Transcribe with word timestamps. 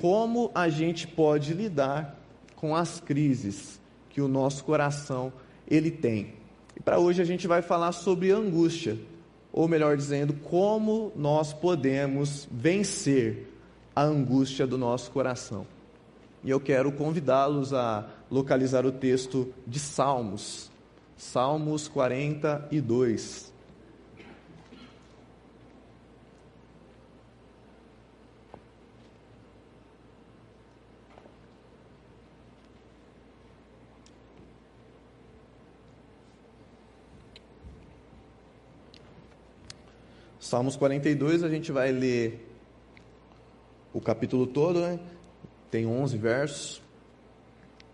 como 0.00 0.50
a 0.54 0.68
gente 0.68 1.06
pode 1.06 1.52
lidar 1.52 2.18
com 2.56 2.74
as 2.74 3.00
crises 3.00 3.80
que 4.08 4.20
o 4.20 4.28
nosso 4.28 4.64
coração 4.64 5.32
ele 5.68 5.90
tem. 5.90 6.34
E 6.76 6.80
para 6.80 6.98
hoje 6.98 7.20
a 7.20 7.24
gente 7.24 7.46
vai 7.46 7.60
falar 7.60 7.92
sobre 7.92 8.30
angústia, 8.30 8.98
ou 9.52 9.68
melhor 9.68 9.96
dizendo, 9.96 10.32
como 10.32 11.12
nós 11.14 11.52
podemos 11.52 12.48
vencer 12.50 13.48
a 13.94 14.02
angústia 14.02 14.66
do 14.66 14.78
nosso 14.78 15.10
coração. 15.10 15.66
E 16.42 16.50
eu 16.50 16.58
quero 16.58 16.90
convidá-los 16.92 17.74
a 17.74 18.08
localizar 18.30 18.86
o 18.86 18.92
texto 18.92 19.52
de 19.66 19.78
Salmos, 19.78 20.70
Salmos 21.16 21.86
42. 21.86 23.51
Salmos 40.52 40.76
42, 40.76 41.42
a 41.44 41.48
gente 41.48 41.72
vai 41.72 41.90
ler 41.90 42.46
o 43.90 44.02
capítulo 44.02 44.46
todo, 44.46 44.82
né? 44.82 45.00
Tem 45.70 45.86
11 45.86 46.18
versos. 46.18 46.82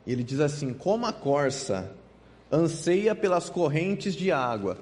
Ele 0.05 0.25
diz 0.25 0.41
assim: 0.41 0.75
Como 0.75 1.07
a 1.07 1.13
corça 1.13 1.95
anseia 2.51 3.15
pelas 3.15 3.49
correntes 3.49 4.13
de 4.13 4.33
água, 4.33 4.77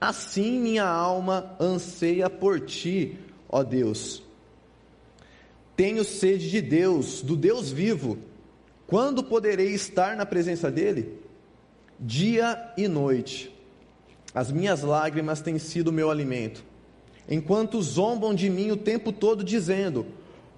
assim 0.00 0.58
minha 0.58 0.84
alma 0.84 1.54
anseia 1.60 2.28
por 2.28 2.58
ti, 2.58 3.20
ó 3.48 3.62
Deus. 3.62 4.24
Tenho 5.76 6.02
sede 6.02 6.50
de 6.50 6.60
Deus, 6.60 7.22
do 7.22 7.36
Deus 7.36 7.70
vivo. 7.70 8.18
Quando 8.84 9.22
poderei 9.22 9.72
estar 9.72 10.16
na 10.16 10.26
presença 10.26 10.72
dele? 10.72 11.20
Dia 12.00 12.74
e 12.76 12.88
noite 12.88 13.54
as 14.34 14.50
minhas 14.50 14.82
lágrimas 14.82 15.40
têm 15.40 15.58
sido 15.58 15.92
meu 15.92 16.10
alimento. 16.10 16.64
Enquanto 17.28 17.80
zombam 17.80 18.34
de 18.34 18.50
mim 18.50 18.70
o 18.70 18.76
tempo 18.76 19.12
todo, 19.12 19.42
dizendo: 19.42 20.06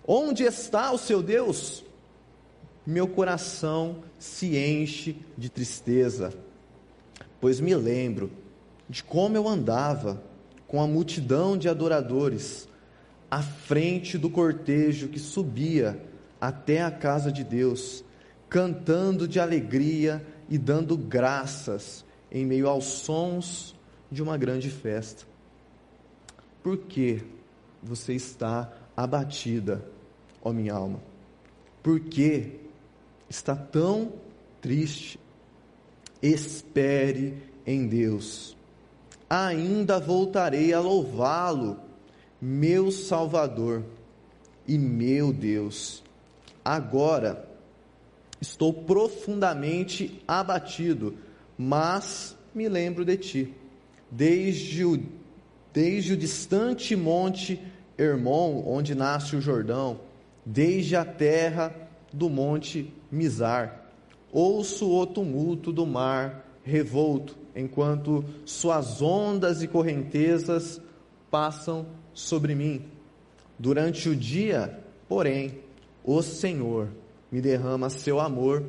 Onde 0.06 0.45
está 0.45 0.92
o 0.92 0.98
seu 0.98 1.22
Deus? 1.22 1.84
Meu 2.86 3.09
coração 3.09 3.97
se 4.19 4.56
enche 4.56 5.17
de 5.37 5.48
tristeza, 5.48 6.33
pois 7.41 7.61
me 7.61 7.75
lembro 7.75 8.31
de 8.89 9.03
como 9.03 9.37
eu 9.37 9.48
andava 9.48 10.22
com 10.69 10.81
a 10.81 10.87
multidão 10.87 11.56
de 11.56 11.69
adoradores 11.69 12.69
à 13.31 13.42
frente 13.42 14.17
do 14.17 14.31
cortejo 14.31 15.09
que 15.09 15.19
subia 15.19 16.00
até 16.41 16.83
a 16.83 16.91
casa 16.91 17.33
de 17.33 17.42
Deus, 17.42 18.05
cantando 18.48 19.27
de 19.27 19.41
alegria 19.41 20.25
e 20.48 20.56
dando 20.56 20.97
graças 20.97 22.05
em 22.31 22.44
meio 22.44 22.69
aos 22.69 22.84
sons 22.84 23.75
de 24.11 24.22
uma 24.22 24.37
grande 24.37 24.70
festa. 24.70 25.36
Por 26.67 26.78
que 26.78 27.22
você 27.81 28.14
está 28.14 28.77
abatida, 28.97 29.89
ó 30.42 30.53
minha 30.53 30.75
alma? 30.75 31.00
Por 31.81 32.00
que 32.00 32.59
está 33.31 33.55
tão 33.55 34.14
triste? 34.61 35.17
Espere 36.20 37.41
em 37.64 37.87
Deus. 37.87 38.56
Ainda 39.31 40.00
voltarei 40.00 40.72
a 40.72 40.81
louvá-lo, 40.81 41.78
meu 42.42 42.91
Salvador 42.91 43.84
e 44.67 44.77
meu 44.77 45.33
Deus. 45.33 46.03
Agora 46.64 47.48
estou 48.41 48.72
profundamente 48.72 50.20
abatido 50.27 51.17
mas 51.56 52.37
me 52.53 52.69
lembro 52.69 53.05
de 53.05 53.17
ti. 53.17 53.55
Desde 54.10 54.84
o, 54.84 55.00
desde 55.76 56.14
o 56.14 56.16
distante 56.16 56.97
monte 56.97 57.60
Hermon, 57.98 58.62
onde 58.66 58.94
nasce 58.94 59.37
o 59.37 59.42
Jordão, 59.42 60.00
desde 60.42 60.97
a 60.97 61.04
terra 61.04 61.70
do 62.10 62.31
monte 62.31 62.91
Mizar, 63.12 63.84
ouço 64.32 64.91
o 64.91 65.06
tumulto 65.06 65.70
do 65.75 65.84
mar 65.84 66.48
revolto, 66.64 67.37
enquanto 67.54 68.25
suas 68.47 69.03
ondas 69.03 69.62
e 69.62 69.69
correntezas 69.69 70.81
passam 71.31 71.84
sobre 72.14 72.54
mim. 72.54 72.87
Durante 73.58 74.08
o 74.08 74.16
dia, 74.16 74.82
porém, 75.06 75.58
o 76.03 76.22
Senhor 76.22 76.88
me 77.31 77.43
derrama 77.43 77.91
seu 77.91 78.19
amor, 78.19 78.64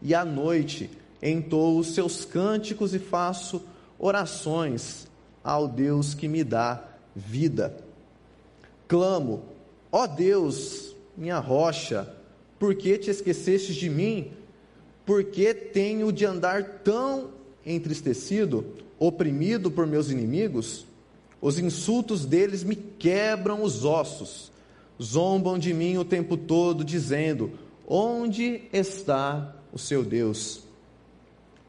e 0.00 0.14
à 0.14 0.24
noite 0.24 0.88
entoo 1.20 1.76
os 1.76 1.92
seus 1.92 2.24
cânticos 2.24 2.94
e 2.94 3.00
faço 3.00 3.60
orações 3.98 5.08
ao 5.44 5.68
Deus 5.68 6.14
que 6.14 6.26
me 6.26 6.42
dá 6.42 6.82
vida. 7.14 7.76
Clamo, 8.88 9.42
ó 9.92 10.06
Deus, 10.06 10.96
minha 11.16 11.38
rocha, 11.38 12.12
por 12.58 12.74
que 12.74 12.96
te 12.96 13.10
esqueceste 13.10 13.74
de 13.74 13.90
mim? 13.90 14.32
Por 15.04 15.24
que 15.24 15.52
tenho 15.52 16.10
de 16.10 16.24
andar 16.24 16.80
tão 16.82 17.28
entristecido, 17.64 18.64
oprimido 18.98 19.70
por 19.70 19.86
meus 19.86 20.10
inimigos? 20.10 20.86
Os 21.40 21.58
insultos 21.58 22.24
deles 22.24 22.64
me 22.64 22.74
quebram 22.74 23.62
os 23.62 23.84
ossos, 23.84 24.50
zombam 25.02 25.58
de 25.58 25.74
mim 25.74 25.98
o 25.98 26.04
tempo 26.04 26.38
todo, 26.38 26.82
dizendo: 26.82 27.52
Onde 27.86 28.62
está 28.72 29.54
o 29.70 29.78
seu 29.78 30.02
Deus? 30.02 30.62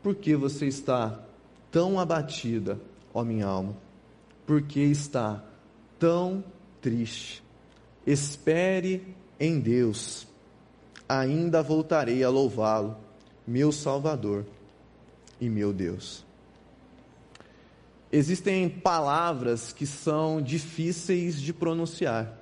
Por 0.02 0.16
que 0.16 0.34
você 0.34 0.68
está 0.68 1.20
tão 1.70 2.00
abatida, 2.00 2.80
ó 3.16 3.24
minha 3.24 3.48
alma? 3.48 3.76
Por 4.46 4.62
que 4.62 4.82
está 4.82 5.42
tão 5.98 6.44
triste? 6.82 7.42
Espere 8.06 9.16
em 9.40 9.60
Deus, 9.60 10.28
ainda 11.08 11.64
voltarei 11.64 12.24
a 12.24 12.30
louvá-lo, 12.30 12.98
meu 13.48 13.72
Salvador 13.72 14.46
e 15.40 15.50
meu 15.50 15.72
Deus. 15.72 16.24
Existem 18.12 18.70
palavras 18.70 19.74
que 19.74 19.88
são 19.88 20.42
difíceis 20.42 21.42
de 21.42 21.54
pronunciar, 21.54 22.38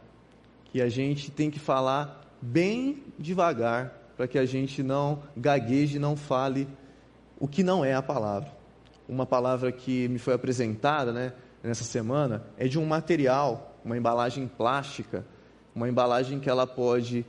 que 0.65 0.81
a 0.81 0.89
gente 0.89 1.31
tem 1.31 1.49
que 1.49 1.59
falar 1.59 2.21
bem 2.41 3.03
devagar 3.17 3.93
para 4.17 4.27
que 4.27 4.37
a 4.37 4.45
gente 4.45 4.83
não 4.83 5.23
gagueje, 5.37 5.97
não 5.97 6.15
fale 6.15 6.67
o 7.39 7.47
que 7.47 7.63
não 7.63 7.85
é 7.85 7.93
a 7.93 8.01
palavra. 8.01 8.62
Uma 9.07 9.25
palavra 9.25 9.71
que 9.71 10.07
me 10.07 10.17
foi 10.17 10.33
apresentada 10.33 11.11
né, 11.11 11.33
nessa 11.61 11.83
semana 11.83 12.43
é 12.57 12.67
de 12.67 12.79
um 12.79 12.85
material, 12.85 13.77
uma 13.83 13.97
embalagem 13.97 14.47
plástica, 14.47 15.25
uma 15.75 15.89
embalagem 15.89 16.39
que 16.39 16.49
ela 16.49 16.65
pode 16.65 17.25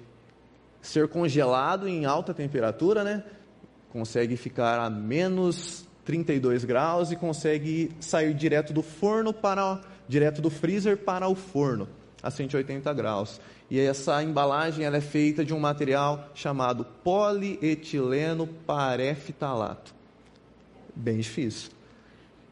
ser 0.80 1.08
congelado 1.08 1.88
em 1.88 2.04
alta 2.04 2.34
temperatura, 2.34 3.02
né? 3.02 3.24
Consegue 3.90 4.36
ficar 4.36 4.78
a 4.78 4.90
menos 4.90 5.88
32 6.04 6.64
graus 6.64 7.10
e 7.10 7.16
consegue 7.16 7.90
sair 7.98 8.34
direto 8.34 8.72
do 8.72 8.82
forno 8.82 9.32
para 9.32 9.80
direto 10.06 10.42
do 10.42 10.50
freezer 10.50 10.98
para 10.98 11.26
o 11.26 11.34
forno 11.34 11.88
a 12.22 12.30
180 12.30 12.92
graus. 12.92 13.40
E 13.70 13.80
essa 13.80 14.22
embalagem 14.22 14.84
ela 14.84 14.98
é 14.98 15.00
feita 15.00 15.44
de 15.44 15.54
um 15.54 15.58
material 15.58 16.28
chamado 16.34 16.84
polietileno 17.02 18.46
parafitalato 18.46 19.93
bem 20.94 21.18
difícil. 21.18 21.70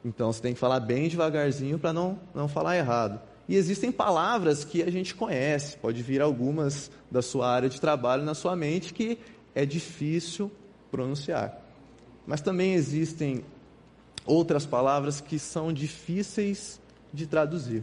Então 0.05 0.33
você 0.33 0.43
tem 0.43 0.55
que 0.55 0.61
falar 0.61 0.81
bem 0.81 1.09
devagarzinho 1.09 1.79
para 1.79 1.93
não, 1.93 2.19
não 2.35 2.49
falar 2.49 2.77
errado. 2.77 3.21
E 3.49 3.57
existem 3.57 3.93
palavras 3.93 4.65
que 4.65 4.83
a 4.83 4.91
gente 4.91 5.15
conhece, 5.15 5.77
pode 5.77 6.03
vir 6.03 6.21
algumas 6.21 6.91
da 7.11 7.23
sua 7.23 7.49
área 7.49 7.69
de 7.69 7.81
trabalho 7.81 8.25
na 8.25 8.35
sua 8.35 8.57
mente 8.57 8.95
que 8.95 9.19
é 9.55 9.67
difícil 9.67 10.51
pronunciar. 10.91 11.61
Mas 12.27 12.41
também 12.41 12.75
existem 12.75 13.45
outras 14.25 14.65
palavras 14.65 15.21
que 15.21 15.39
são 15.39 15.73
difíceis 15.73 16.81
de 17.13 17.27
traduzir. 17.27 17.83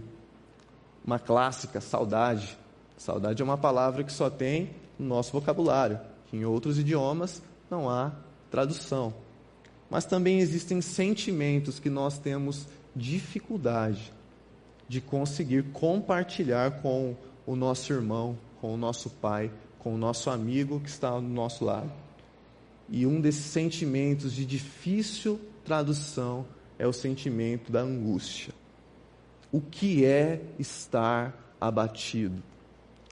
Uma 1.05 1.19
clássica, 1.19 1.81
saudade. 1.81 2.57
Saudade 2.97 3.41
é 3.41 3.45
uma 3.45 3.57
palavra 3.57 4.03
que 4.03 4.11
só 4.11 4.29
tem 4.29 4.71
no 4.97 5.07
nosso 5.07 5.31
vocabulário, 5.31 5.99
que 6.27 6.37
em 6.37 6.45
outros 6.45 6.77
idiomas 6.77 7.41
não 7.69 7.89
há 7.89 8.11
tradução 8.49 9.13
mas 9.89 10.05
também 10.05 10.39
existem 10.39 10.81
sentimentos 10.81 11.79
que 11.79 11.89
nós 11.89 12.17
temos 12.17 12.67
dificuldade 12.95 14.11
de 14.87 14.99
conseguir 14.99 15.63
compartilhar 15.71 16.81
com 16.81 17.15
o 17.45 17.55
nosso 17.55 17.91
irmão, 17.93 18.37
com 18.59 18.73
o 18.73 18.77
nosso 18.77 19.09
pai, 19.09 19.51
com 19.79 19.95
o 19.95 19.97
nosso 19.97 20.29
amigo 20.29 20.79
que 20.79 20.89
está 20.89 21.11
do 21.11 21.21
nosso 21.21 21.65
lado. 21.65 21.91
E 22.89 23.05
um 23.05 23.21
desses 23.21 23.45
sentimentos 23.45 24.33
de 24.33 24.45
difícil 24.45 25.39
tradução 25.63 26.45
é 26.77 26.87
o 26.87 26.93
sentimento 26.93 27.71
da 27.71 27.81
angústia. 27.81 28.53
O 29.51 29.61
que 29.61 30.05
é 30.05 30.41
estar 30.57 31.55
abatido? 31.61 32.41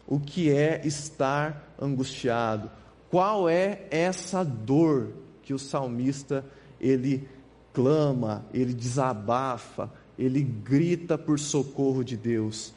o 0.07 0.19
que 0.19 0.51
é 0.51 0.81
estar 0.85 1.75
angustiado, 1.79 2.71
qual 3.09 3.49
é 3.49 3.85
essa 3.91 4.43
dor 4.43 5.11
que 5.43 5.53
o 5.53 5.59
salmista 5.59 6.45
ele 6.79 7.27
clama, 7.73 8.45
ele 8.53 8.73
desabafa, 8.73 9.91
ele 10.17 10.41
grita 10.41 11.17
por 11.17 11.39
socorro 11.39 12.03
de 12.03 12.17
Deus. 12.17 12.73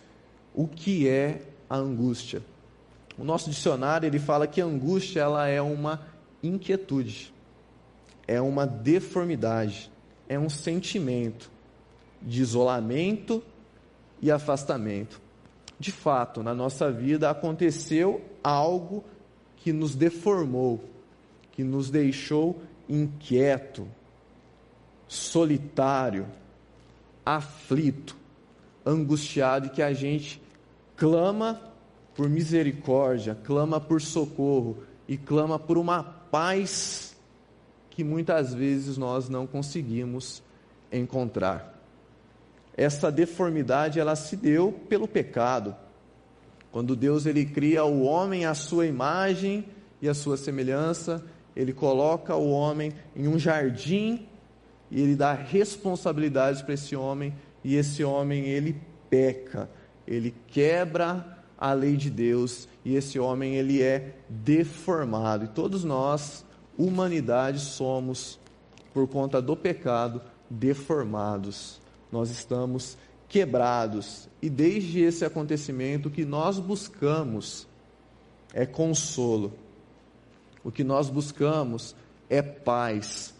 O 0.55 0.67
que 0.67 1.09
é 1.09 1.43
a 1.69 1.77
angústia? 1.77 2.43
O 3.19 3.25
nosso 3.25 3.51
dicionário 3.51 4.07
ele 4.07 4.19
fala 4.19 4.47
que 4.47 4.61
a 4.61 4.65
angústia 4.65 5.21
ela 5.21 5.47
é 5.47 5.61
uma 5.61 6.01
inquietude, 6.43 7.33
é 8.27 8.41
uma 8.41 8.67
deformidade, 8.67 9.91
é 10.29 10.39
um 10.39 10.49
sentimento 10.49 11.51
de 12.23 12.41
isolamento 12.41 13.43
e 14.21 14.31
afastamento. 14.31 15.21
De 15.79 15.91
fato, 15.91 16.43
na 16.43 16.55
nossa 16.55 16.91
vida 16.93 17.31
aconteceu 17.31 18.23
algo 18.45 19.03
que 19.57 19.73
nos 19.73 19.95
deformou, 19.95 20.83
que 21.53 21.65
nos 21.65 21.91
deixou 21.91 22.61
inquieto, 22.91 23.87
solitário, 25.07 26.27
aflito, 27.25 28.17
angustiado 28.85 29.69
e 29.69 29.71
que 29.71 29.83
a 29.83 29.93
gente 29.93 30.43
clama 30.97 31.61
por 32.15 32.29
misericórdia, 32.29 33.39
clama 33.45 33.81
por 33.81 34.03
socorro 34.03 34.83
e 35.07 35.17
clama 35.17 35.59
por 35.59 35.79
uma 35.79 36.03
paz 36.03 37.17
que 37.91 38.03
muitas 38.03 38.53
vezes 38.53 38.97
nós 38.97 39.29
não 39.29 39.47
conseguimos 39.47 40.43
encontrar. 40.91 41.79
Essa 42.77 43.11
deformidade 43.13 44.01
ela 44.01 44.17
se 44.17 44.37
deu 44.37 44.73
pelo 44.89 45.07
pecado. 45.07 45.77
Quando 46.73 46.97
Deus 46.97 47.27
ele 47.27 47.45
cria 47.45 47.85
o 47.85 48.03
homem 48.03 48.47
à 48.47 48.55
sua 48.55 48.87
imagem 48.87 49.67
e 50.01 50.09
à 50.09 50.15
sua 50.15 50.37
semelhança, 50.37 51.23
ele 51.55 51.73
coloca 51.73 52.35
o 52.37 52.51
homem 52.51 52.93
em 53.15 53.29
um 53.29 53.39
jardim 53.39 54.27
e 54.91 55.01
ele 55.01 55.15
dá 55.15 55.33
responsabilidades 55.33 56.63
para 56.63 56.75
esse 56.75 56.97
homem 56.97 57.35
e 57.63 57.77
esse 57.77 58.03
homem 58.03 58.45
ele 58.45 58.81
peca, 59.09 59.71
ele 60.07 60.35
quebra 60.47 61.39
a 61.59 61.73
lei 61.73 61.97
de 61.97 62.09
Deus 62.09 62.67
e 62.85 62.97
esse 62.97 63.19
homem 63.19 63.55
ele 63.55 63.83
é 63.83 64.15
deformado. 64.29 65.45
E 65.45 65.49
todos 65.49 65.85
nós, 65.85 66.45
humanidade, 66.79 67.61
somos 67.61 68.41
por 68.95 69.07
conta 69.07 69.43
do 69.43 69.55
pecado 69.55 70.23
deformados. 70.49 71.81
Nós 72.11 72.31
estamos 72.31 72.97
quebrados 73.29 74.29
e 74.43 74.51
desde 74.51 75.01
esse 75.01 75.25
acontecimento 75.25 76.09
o 76.09 76.11
que 76.11 76.25
nós 76.25 76.59
buscamos 76.59 77.69
é 78.53 78.67
consolo. 78.67 79.53
O 80.65 80.71
que 80.71 80.85
nós 80.85 81.09
buscamos 81.09 81.95
é 82.29 82.43
paz. 82.43 83.35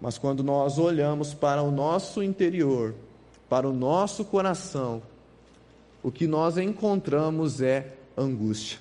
Mas 0.00 0.18
quando 0.18 0.42
nós 0.42 0.78
olhamos 0.78 1.34
para 1.34 1.62
o 1.62 1.70
nosso 1.70 2.22
interior, 2.22 2.94
para 3.48 3.68
o 3.68 3.72
nosso 3.72 4.24
coração, 4.24 5.02
o 6.02 6.12
que 6.12 6.26
nós 6.26 6.56
encontramos 6.56 7.60
é 7.60 7.94
angústia. 8.16 8.78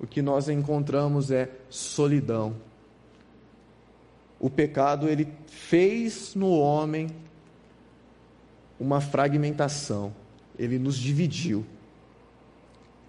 O 0.00 0.06
que 0.06 0.22
nós 0.22 0.48
encontramos 0.48 1.30
é 1.30 1.50
solidão. 1.68 2.56
O 4.38 4.48
pecado 4.48 5.08
ele 5.08 5.28
fez 5.46 6.34
no 6.34 6.50
homem 6.50 7.08
uma 8.78 9.00
fragmentação, 9.00 10.14
ele 10.58 10.78
nos 10.78 10.96
dividiu. 10.96 11.66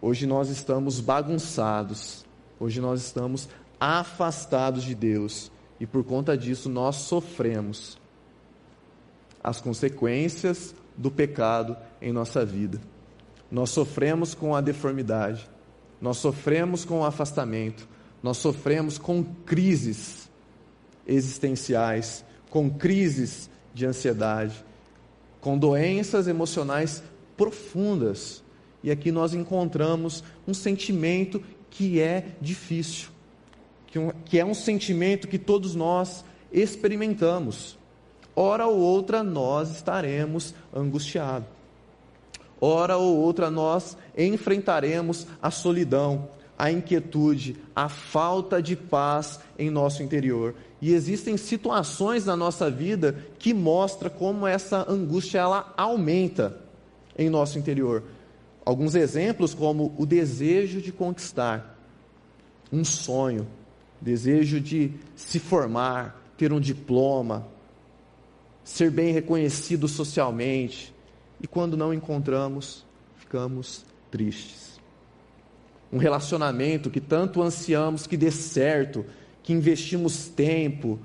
Hoje 0.01 0.27
nós 0.27 0.49
estamos 0.49 0.99
bagunçados, 0.99 2.25
hoje 2.59 2.81
nós 2.81 3.01
estamos 3.01 3.47
afastados 3.81 4.83
de 4.83 4.93
Deus 4.93 5.51
e 5.79 5.87
por 5.87 6.03
conta 6.03 6.37
disso 6.37 6.69
nós 6.69 6.97
sofremos 6.97 7.97
as 9.43 9.59
consequências 9.59 10.75
do 10.95 11.09
pecado 11.09 11.75
em 11.99 12.13
nossa 12.13 12.45
vida. 12.45 12.79
Nós 13.49 13.71
sofremos 13.71 14.35
com 14.35 14.55
a 14.55 14.61
deformidade, 14.61 15.49
nós 15.99 16.17
sofremos 16.17 16.85
com 16.85 16.99
o 16.99 17.05
afastamento, 17.05 17.87
nós 18.21 18.37
sofremos 18.37 18.99
com 18.99 19.23
crises 19.23 20.29
existenciais, 21.07 22.23
com 22.51 22.69
crises 22.69 23.49
de 23.73 23.87
ansiedade, 23.87 24.63
com 25.39 25.57
doenças 25.57 26.27
emocionais 26.27 27.01
profundas. 27.35 28.43
E 28.83 28.91
aqui 28.91 29.11
nós 29.11 29.33
encontramos 29.33 30.23
um 30.47 30.53
sentimento 30.53 31.41
que 31.71 31.99
é 31.99 32.35
difícil, 32.39 33.09
que, 33.91 33.99
um, 33.99 34.09
que 34.25 34.39
é 34.39 34.45
um 34.45 34.53
sentimento 34.53 35.27
que 35.27 35.37
todos 35.37 35.75
nós 35.75 36.23
experimentamos. 36.51 37.77
Hora 38.33 38.65
ou 38.65 38.79
outra 38.79 39.21
nós 39.21 39.69
estaremos 39.71 40.55
angustiados. 40.73 41.47
Hora 42.59 42.95
ou 42.95 43.17
outra 43.17 43.51
nós 43.51 43.97
enfrentaremos 44.17 45.27
a 45.41 45.51
solidão, 45.51 46.29
a 46.57 46.71
inquietude, 46.71 47.57
a 47.75 47.89
falta 47.89 48.61
de 48.61 48.75
paz 48.75 49.39
em 49.59 49.69
nosso 49.69 50.01
interior. 50.01 50.55
E 50.79 50.93
existem 50.93 51.35
situações 51.35 52.25
na 52.25 52.35
nossa 52.35 52.71
vida 52.71 53.17
que 53.37 53.53
mostram 53.53 54.09
como 54.09 54.47
essa 54.47 54.89
angústia 54.89 55.39
ela 55.39 55.73
aumenta 55.75 56.61
em 57.17 57.29
nosso 57.29 57.59
interior. 57.59 58.03
Alguns 58.63 58.95
exemplos 58.95 59.53
como 59.53 59.93
o 59.97 60.05
desejo 60.05 60.81
de 60.81 60.91
conquistar 60.91 61.77
um 62.71 62.85
sonho, 62.85 63.47
desejo 64.01 64.59
de 64.59 64.91
se 65.15 65.39
formar, 65.39 66.19
ter 66.37 66.51
um 66.51 66.59
diploma, 66.59 67.47
ser 68.63 68.89
bem 68.89 69.13
reconhecido 69.13 69.87
socialmente, 69.87 70.93
e 71.39 71.47
quando 71.47 71.77
não 71.77 71.93
encontramos, 71.93 72.85
ficamos 73.17 73.85
tristes. 74.09 74.79
Um 75.91 75.97
relacionamento 75.97 76.89
que 76.89 77.01
tanto 77.01 77.41
ansiamos 77.41 78.07
que 78.07 78.15
dê 78.17 78.31
certo, 78.31 79.05
que 79.43 79.53
investimos 79.53 80.27
tempo, 80.27 80.99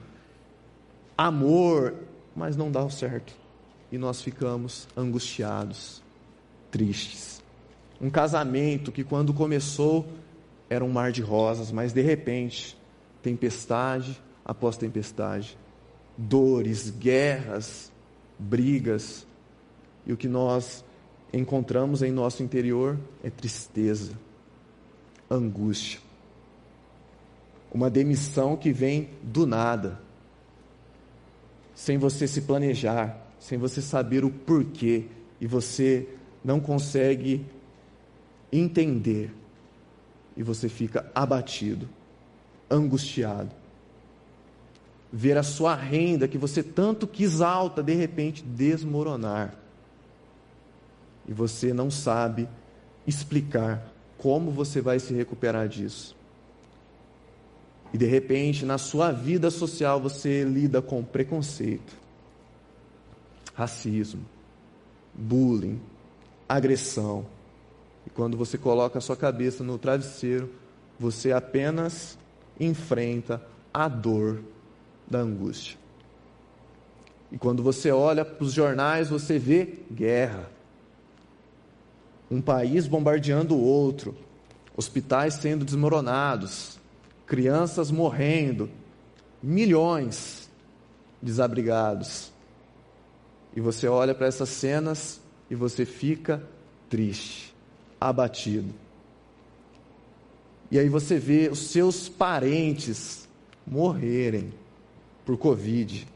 amor, 1.17 1.95
mas 2.35 2.57
não 2.57 2.71
dá 2.71 2.85
o 2.85 2.91
certo. 2.91 3.35
E 3.91 3.99
nós 3.99 4.21
ficamos 4.21 4.87
angustiados, 4.97 6.03
tristes. 6.71 7.43
Um 8.01 8.11
casamento 8.11 8.93
que 8.93 9.03
quando 9.03 9.33
começou 9.33 10.07
era 10.69 10.85
um 10.85 10.91
mar 10.91 11.13
de 11.13 11.23
rosas, 11.23 11.73
mas 11.73 11.93
de 11.93 12.03
repente, 12.03 12.75
tempestade 13.26 14.23
após 14.45 14.76
tempestade, 14.76 15.59
dores, 16.16 16.90
guerras, 16.90 17.90
brigas, 18.38 19.26
e 20.06 20.12
o 20.12 20.16
que 20.16 20.28
nós 20.28 20.85
encontramos 21.33 22.02
em 22.02 22.12
nosso 22.12 22.45
interior 22.45 22.97
é 23.25 23.28
tristeza, 23.28 24.12
angústia. 25.28 25.99
Uma 27.73 27.90
demissão 27.90 28.56
que 28.56 28.73
vem 28.73 29.11
do 29.21 29.45
nada, 29.45 30.00
sem 31.75 31.99
você 31.99 32.28
se 32.28 32.42
planejar, 32.42 33.26
sem 33.40 33.59
você 33.59 33.83
saber 33.83 34.25
o 34.25 34.30
porquê, 34.30 35.06
e 35.40 35.49
você 35.49 36.09
não 36.45 36.61
consegue 36.61 37.45
entender, 38.52 39.35
e 40.37 40.45
você 40.45 40.68
fica 40.68 41.11
abatido, 41.12 41.88
angustiado. 42.70 43.50
Ver 45.12 45.38
a 45.38 45.42
sua 45.42 45.75
renda 45.75 46.28
que 46.28 46.37
você 46.37 46.62
tanto 46.62 47.06
quis 47.06 47.40
alta, 47.40 47.82
de 47.82 47.94
repente 47.94 48.42
desmoronar 48.42 49.54
e 51.28 51.32
você 51.32 51.73
não 51.73 51.90
sabe 51.90 52.49
explicar 53.06 53.92
como 54.16 54.50
você 54.50 54.80
vai 54.80 54.99
se 54.99 55.12
recuperar 55.12 55.68
disso. 55.68 56.16
E 57.92 57.99
de 57.99 58.06
repente, 58.06 58.64
na 58.64 58.78
sua 58.78 59.12
vida 59.12 59.50
social, 59.50 60.00
você 60.00 60.44
lida 60.44 60.80
com 60.82 61.02
preconceito, 61.02 61.96
racismo, 63.54 64.25
bullying, 65.14 65.80
agressão. 66.49 67.26
E 68.06 68.11
quando 68.11 68.37
você 68.37 68.58
coloca 68.58 68.99
a 68.99 69.00
sua 69.00 69.16
cabeça 69.16 69.64
no 69.64 69.78
travesseiro, 69.78 70.50
você 70.99 71.32
apenas 71.32 72.18
enfrenta 72.59 73.43
a 73.73 73.89
dor 73.89 74.43
da 75.07 75.19
angústia. 75.19 75.79
E 77.31 77.39
quando 77.39 77.63
você 77.63 77.91
olha 77.91 78.25
para 78.25 78.45
os 78.45 78.53
jornais, 78.53 79.09
você 79.09 79.39
vê 79.39 79.81
guerra, 79.91 80.51
um 82.31 82.41
país 82.41 82.87
bombardeando 82.87 83.55
o 83.55 83.63
outro, 83.63 84.17
hospitais 84.77 85.35
sendo 85.35 85.65
desmoronados, 85.65 86.79
crianças 87.27 87.91
morrendo, 87.91 88.71
milhões 89.43 90.51
desabrigados. 91.21 92.33
E 93.55 93.61
você 93.61 93.89
olha 93.89 94.15
para 94.15 94.27
essas 94.27 94.49
cenas 94.49 95.21
e 95.51 95.55
você 95.55 95.85
fica 95.85 96.43
triste, 96.89 97.55
abatido. 98.01 98.86
E 100.70 100.78
aí 100.78 100.88
você 100.88 101.18
vê 101.18 101.49
os 101.50 101.70
seus 101.70 102.08
parentes 102.08 103.28
morrerem 103.66 104.52
por 105.25 105.37
Covid 105.37 106.06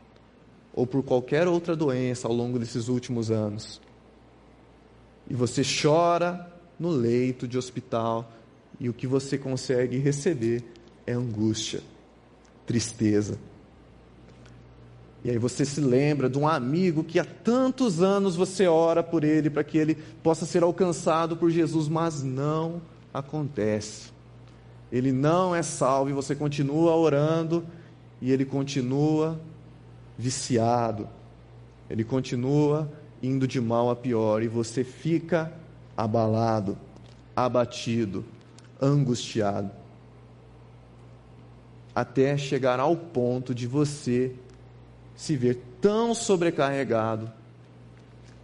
ou 0.73 0.87
por 0.87 1.03
qualquer 1.03 1.47
outra 1.47 1.77
doença 1.77 2.27
ao 2.27 2.35
longo 2.35 2.59
desses 2.59 2.89
últimos 2.89 3.31
anos. 3.31 3.81
E 5.29 5.35
você 5.35 5.63
chora 5.63 6.51
no 6.79 6.91
leito 6.91 7.47
de 7.47 7.59
hospital 7.59 8.33
e 8.79 8.89
o 8.89 8.95
que 8.95 9.07
você 9.07 9.37
consegue 9.37 9.99
receber 9.99 10.65
é 11.07 11.13
angústia, 11.13 11.81
tristeza. 12.67 13.39
E 15.23 15.31
aí 15.31 15.39
você 15.39 15.65
se 15.65 15.81
lembra 15.81 16.31
de 16.31 16.39
um 16.39 16.49
amigo 16.49 17.05
que 17.05 17.19
há 17.19 17.25
tantos 17.25 18.03
anos 18.03 18.37
você 18.37 18.67
ora 18.67 19.03
por 19.03 19.23
ele 19.23 19.51
para 19.51 19.63
que 19.63 19.77
ele 19.77 19.95
possa 20.23 20.47
ser 20.47 20.63
alcançado 20.63 21.37
por 21.37 21.51
Jesus, 21.51 21.89
mas 21.89 22.23
não 22.23 22.81
acontece. 23.13 24.11
Ele 24.91 25.13
não 25.13 25.55
é 25.55 25.63
salvo 25.63 26.11
e 26.11 26.13
você 26.13 26.35
continua 26.35 26.95
orando 26.97 27.65
e 28.21 28.33
ele 28.33 28.45
continua 28.45 29.41
viciado. 30.19 31.09
Ele 31.89 32.05
continua 32.05 32.91
indo 33.23 33.47
de 33.47 33.61
mal 33.61 33.91
a 33.91 33.97
pior 33.97 34.43
e 34.43 34.49
você 34.49 34.83
fica 34.83 35.53
abalado, 35.97 36.77
abatido, 37.35 38.25
angustiado. 38.81 39.71
Até 41.95 42.37
chegar 42.37 42.81
ao 42.81 42.97
ponto 42.97 43.55
de 43.55 43.67
você 43.67 44.35
se 45.15 45.37
ver 45.37 45.63
tão 45.81 46.15
sobrecarregado, 46.15 47.31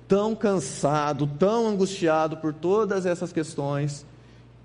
tão 0.07 0.35
cansado, 0.35 1.27
tão 1.27 1.67
angustiado 1.69 2.37
por 2.37 2.53
todas 2.53 3.07
essas 3.07 3.33
questões, 3.33 4.05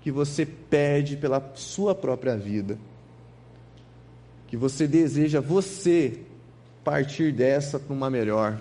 que 0.02 0.10
você 0.10 0.44
pede 0.44 1.16
pela 1.16 1.52
sua 1.54 1.94
própria 1.94 2.36
vida, 2.36 2.78
que 4.48 4.56
você 4.56 4.86
deseja 4.86 5.40
você 5.40 6.20
partir 6.84 7.32
dessa 7.32 7.78
para 7.78 7.94
uma 7.94 8.10
melhor. 8.10 8.60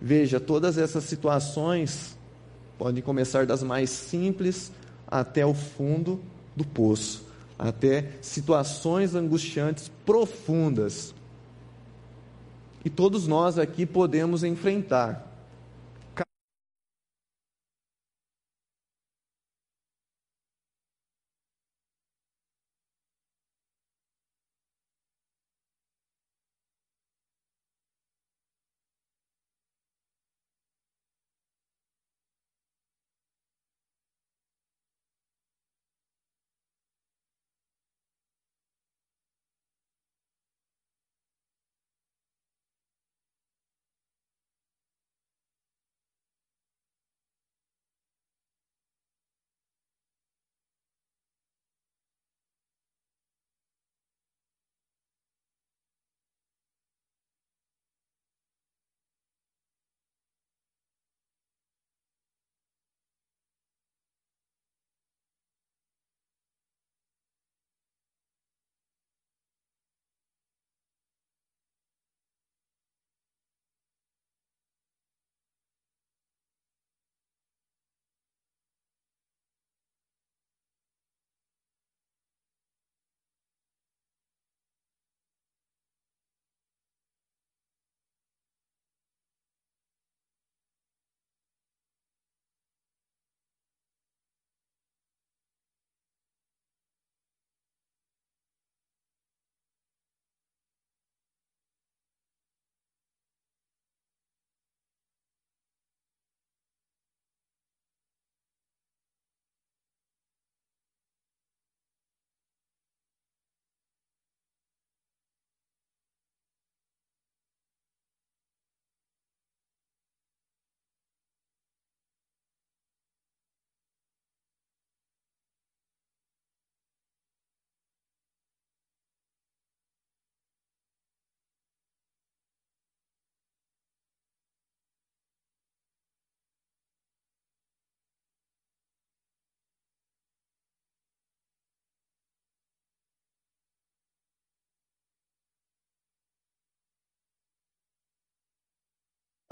Veja, 0.00 0.38
todas 0.38 0.78
essas 0.78 1.04
situações 1.04 2.16
podem 2.78 3.02
começar 3.02 3.46
das 3.46 3.62
mais 3.62 3.90
simples 3.90 4.70
até 5.06 5.44
o 5.44 5.54
fundo 5.54 6.20
do 6.54 6.64
poço, 6.64 7.26
até 7.58 8.10
situações 8.20 9.14
angustiantes 9.14 9.90
profundas 10.04 11.14
e 12.84 12.90
todos 12.90 13.26
nós 13.26 13.58
aqui 13.58 13.86
podemos 13.86 14.42
enfrentar. 14.42 15.31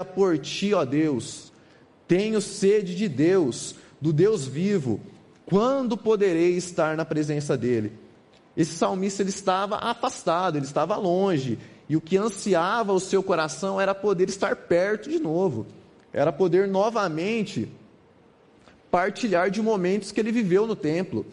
Por 0.05 0.37
ti, 0.37 0.73
ó 0.73 0.85
Deus. 0.85 1.51
Tenho 2.07 2.41
sede 2.41 2.95
de 2.95 3.07
Deus, 3.07 3.75
do 3.99 4.11
Deus 4.11 4.45
vivo. 4.45 4.99
Quando 5.45 5.97
poderei 5.97 6.55
estar 6.55 6.95
na 6.95 7.05
presença 7.05 7.57
dele? 7.57 7.93
Esse 8.55 8.73
salmista 8.73 9.21
ele 9.21 9.29
estava 9.29 9.77
afastado, 9.77 10.57
ele 10.57 10.65
estava 10.65 10.95
longe, 10.97 11.57
e 11.87 11.95
o 11.95 12.01
que 12.01 12.17
ansiava 12.17 12.93
o 12.93 12.99
seu 12.99 13.23
coração 13.23 13.79
era 13.79 13.95
poder 13.95 14.29
estar 14.29 14.55
perto 14.55 15.09
de 15.09 15.19
novo, 15.19 15.65
era 16.11 16.31
poder 16.31 16.67
novamente 16.67 17.69
partilhar 18.89 19.49
de 19.49 19.61
momentos 19.61 20.11
que 20.11 20.19
ele 20.19 20.31
viveu 20.31 20.67
no 20.67 20.75
templo, 20.75 21.25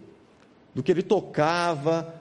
do 0.74 0.82
que 0.82 0.92
ele 0.92 1.02
tocava, 1.02 2.14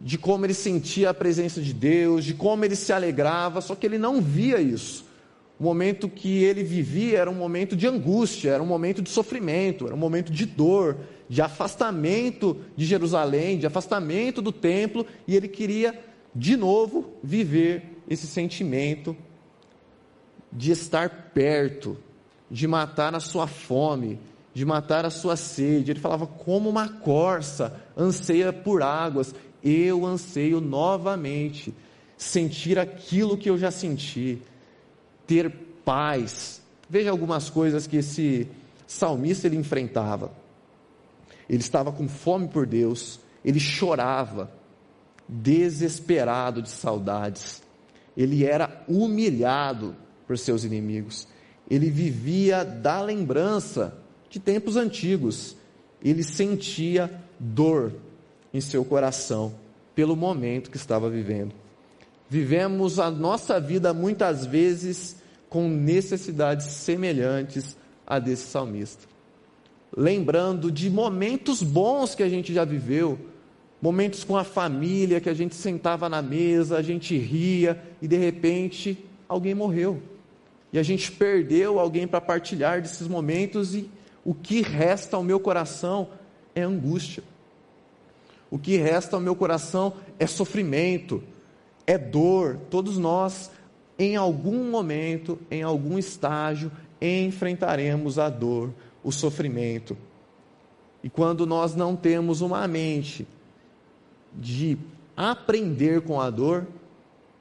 de 0.00 0.18
como 0.18 0.44
ele 0.44 0.54
sentia 0.54 1.10
a 1.10 1.14
presença 1.14 1.60
de 1.60 1.72
Deus, 1.72 2.24
de 2.24 2.34
como 2.34 2.64
ele 2.64 2.74
se 2.74 2.92
alegrava, 2.92 3.60
só 3.60 3.76
que 3.76 3.86
ele 3.86 3.98
não 3.98 4.20
via 4.20 4.60
isso. 4.60 5.04
O 5.62 5.64
momento 5.64 6.08
que 6.08 6.42
ele 6.42 6.64
vivia 6.64 7.20
era 7.20 7.30
um 7.30 7.36
momento 7.36 7.76
de 7.76 7.86
angústia, 7.86 8.50
era 8.50 8.60
um 8.60 8.66
momento 8.66 9.00
de 9.00 9.08
sofrimento, 9.08 9.86
era 9.86 9.94
um 9.94 9.98
momento 9.98 10.32
de 10.32 10.44
dor, 10.44 10.96
de 11.28 11.40
afastamento 11.40 12.56
de 12.76 12.84
Jerusalém, 12.84 13.56
de 13.58 13.64
afastamento 13.64 14.42
do 14.42 14.50
templo, 14.50 15.06
e 15.24 15.36
ele 15.36 15.46
queria 15.46 15.96
de 16.34 16.56
novo 16.56 17.12
viver 17.22 18.02
esse 18.10 18.26
sentimento 18.26 19.16
de 20.52 20.72
estar 20.72 21.30
perto, 21.32 21.96
de 22.50 22.66
matar 22.66 23.14
a 23.14 23.20
sua 23.20 23.46
fome, 23.46 24.18
de 24.52 24.64
matar 24.64 25.06
a 25.06 25.10
sua 25.10 25.36
sede. 25.36 25.92
Ele 25.92 26.00
falava 26.00 26.26
como 26.26 26.68
uma 26.68 26.88
corça 26.88 27.80
anseia 27.96 28.52
por 28.52 28.82
águas, 28.82 29.32
eu 29.62 30.04
anseio 30.04 30.60
novamente 30.60 31.72
sentir 32.16 32.80
aquilo 32.80 33.38
que 33.38 33.48
eu 33.48 33.56
já 33.56 33.70
senti 33.70 34.42
ter 35.26 35.50
paz. 35.84 36.60
Veja 36.88 37.10
algumas 37.10 37.50
coisas 37.50 37.86
que 37.86 37.98
esse 37.98 38.48
salmista 38.86 39.46
ele 39.46 39.56
enfrentava. 39.56 40.32
Ele 41.48 41.60
estava 41.60 41.92
com 41.92 42.08
fome 42.08 42.48
por 42.48 42.66
Deus, 42.66 43.20
ele 43.44 43.60
chorava, 43.60 44.50
desesperado 45.28 46.62
de 46.62 46.68
saudades. 46.70 47.62
Ele 48.16 48.44
era 48.44 48.84
humilhado 48.88 49.96
por 50.26 50.38
seus 50.38 50.64
inimigos. 50.64 51.26
Ele 51.70 51.90
vivia 51.90 52.64
da 52.64 53.00
lembrança 53.00 53.96
de 54.28 54.38
tempos 54.38 54.76
antigos. 54.76 55.56
Ele 56.02 56.22
sentia 56.22 57.10
dor 57.38 57.92
em 58.52 58.60
seu 58.60 58.84
coração 58.84 59.54
pelo 59.94 60.16
momento 60.16 60.70
que 60.70 60.76
estava 60.76 61.08
vivendo. 61.08 61.54
Vivemos 62.32 62.98
a 62.98 63.10
nossa 63.10 63.60
vida 63.60 63.92
muitas 63.92 64.46
vezes 64.46 65.16
com 65.50 65.68
necessidades 65.68 66.64
semelhantes 66.64 67.76
a 68.06 68.18
desse 68.18 68.44
salmista. 68.44 69.06
Lembrando 69.94 70.72
de 70.72 70.88
momentos 70.88 71.62
bons 71.62 72.14
que 72.14 72.22
a 72.22 72.30
gente 72.30 72.54
já 72.54 72.64
viveu, 72.64 73.18
momentos 73.82 74.24
com 74.24 74.34
a 74.34 74.44
família, 74.44 75.20
que 75.20 75.28
a 75.28 75.34
gente 75.34 75.54
sentava 75.54 76.08
na 76.08 76.22
mesa, 76.22 76.78
a 76.78 76.82
gente 76.82 77.18
ria 77.18 77.78
e 78.00 78.08
de 78.08 78.16
repente 78.16 79.04
alguém 79.28 79.54
morreu. 79.54 80.02
E 80.72 80.78
a 80.78 80.82
gente 80.82 81.12
perdeu 81.12 81.78
alguém 81.78 82.06
para 82.06 82.18
partilhar 82.18 82.80
desses 82.80 83.06
momentos 83.06 83.74
e 83.74 83.90
o 84.24 84.32
que 84.32 84.62
resta 84.62 85.18
ao 85.18 85.22
meu 85.22 85.38
coração 85.38 86.08
é 86.54 86.62
angústia. 86.62 87.22
O 88.50 88.58
que 88.58 88.78
resta 88.78 89.16
ao 89.16 89.20
meu 89.20 89.36
coração 89.36 89.92
é 90.18 90.26
sofrimento, 90.26 91.22
é 91.86 91.98
dor. 91.98 92.58
Todos 92.70 92.98
nós, 92.98 93.50
em 93.98 94.16
algum 94.16 94.70
momento, 94.70 95.38
em 95.50 95.62
algum 95.62 95.98
estágio, 95.98 96.70
enfrentaremos 97.00 98.18
a 98.18 98.28
dor, 98.28 98.72
o 99.02 99.10
sofrimento. 99.10 99.96
E 101.02 101.10
quando 101.10 101.46
nós 101.46 101.74
não 101.74 101.96
temos 101.96 102.40
uma 102.40 102.66
mente 102.68 103.26
de 104.32 104.78
aprender 105.16 106.02
com 106.02 106.20
a 106.20 106.30
dor, 106.30 106.66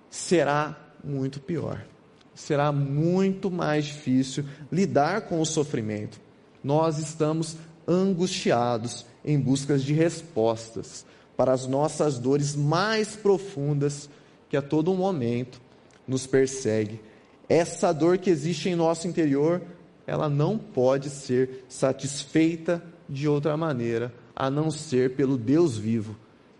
será 0.09 0.75
muito 1.03 1.39
pior. 1.39 1.85
Será 2.33 2.71
muito 2.71 3.51
mais 3.51 3.85
difícil 3.85 4.45
lidar 4.71 5.21
com 5.21 5.39
o 5.39 5.45
sofrimento. 5.45 6.19
Nós 6.63 6.97
estamos 6.97 7.57
angustiados 7.87 9.05
em 9.23 9.39
busca 9.39 9.77
de 9.77 9.93
respostas 9.93 11.05
para 11.37 11.53
as 11.53 11.67
nossas 11.67 12.17
dores 12.17 12.55
mais 12.55 13.15
profundas 13.15 14.09
que 14.51 14.57
a 14.57 14.61
todo 14.61 14.93
momento 14.93 15.61
nos 16.05 16.27
persegue. 16.27 16.99
Essa 17.47 17.93
dor 17.93 18.17
que 18.17 18.29
existe 18.29 18.67
em 18.67 18.75
nosso 18.75 19.07
interior, 19.07 19.61
ela 20.05 20.27
não 20.27 20.57
pode 20.57 21.09
ser 21.09 21.63
satisfeita 21.69 22.83
de 23.07 23.29
outra 23.29 23.55
maneira 23.55 24.13
a 24.35 24.49
não 24.49 24.69
ser 24.69 25.15
pelo 25.15 25.37
Deus 25.37 25.77
vivo. 25.77 26.17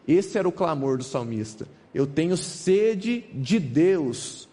Esse 0.07 0.38
era 0.38 0.48
o 0.48 0.53
clamor 0.53 1.00
do 1.00 1.03
salmista. 1.03 1.67
Eu 1.93 2.07
tenho 2.07 2.38
sede 2.38 3.25
de 3.33 3.60
Deus, 3.60 4.48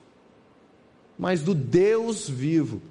mas 1.17 1.41
do 1.41 1.55
Deus 1.55 2.29
vivo. 2.29 2.83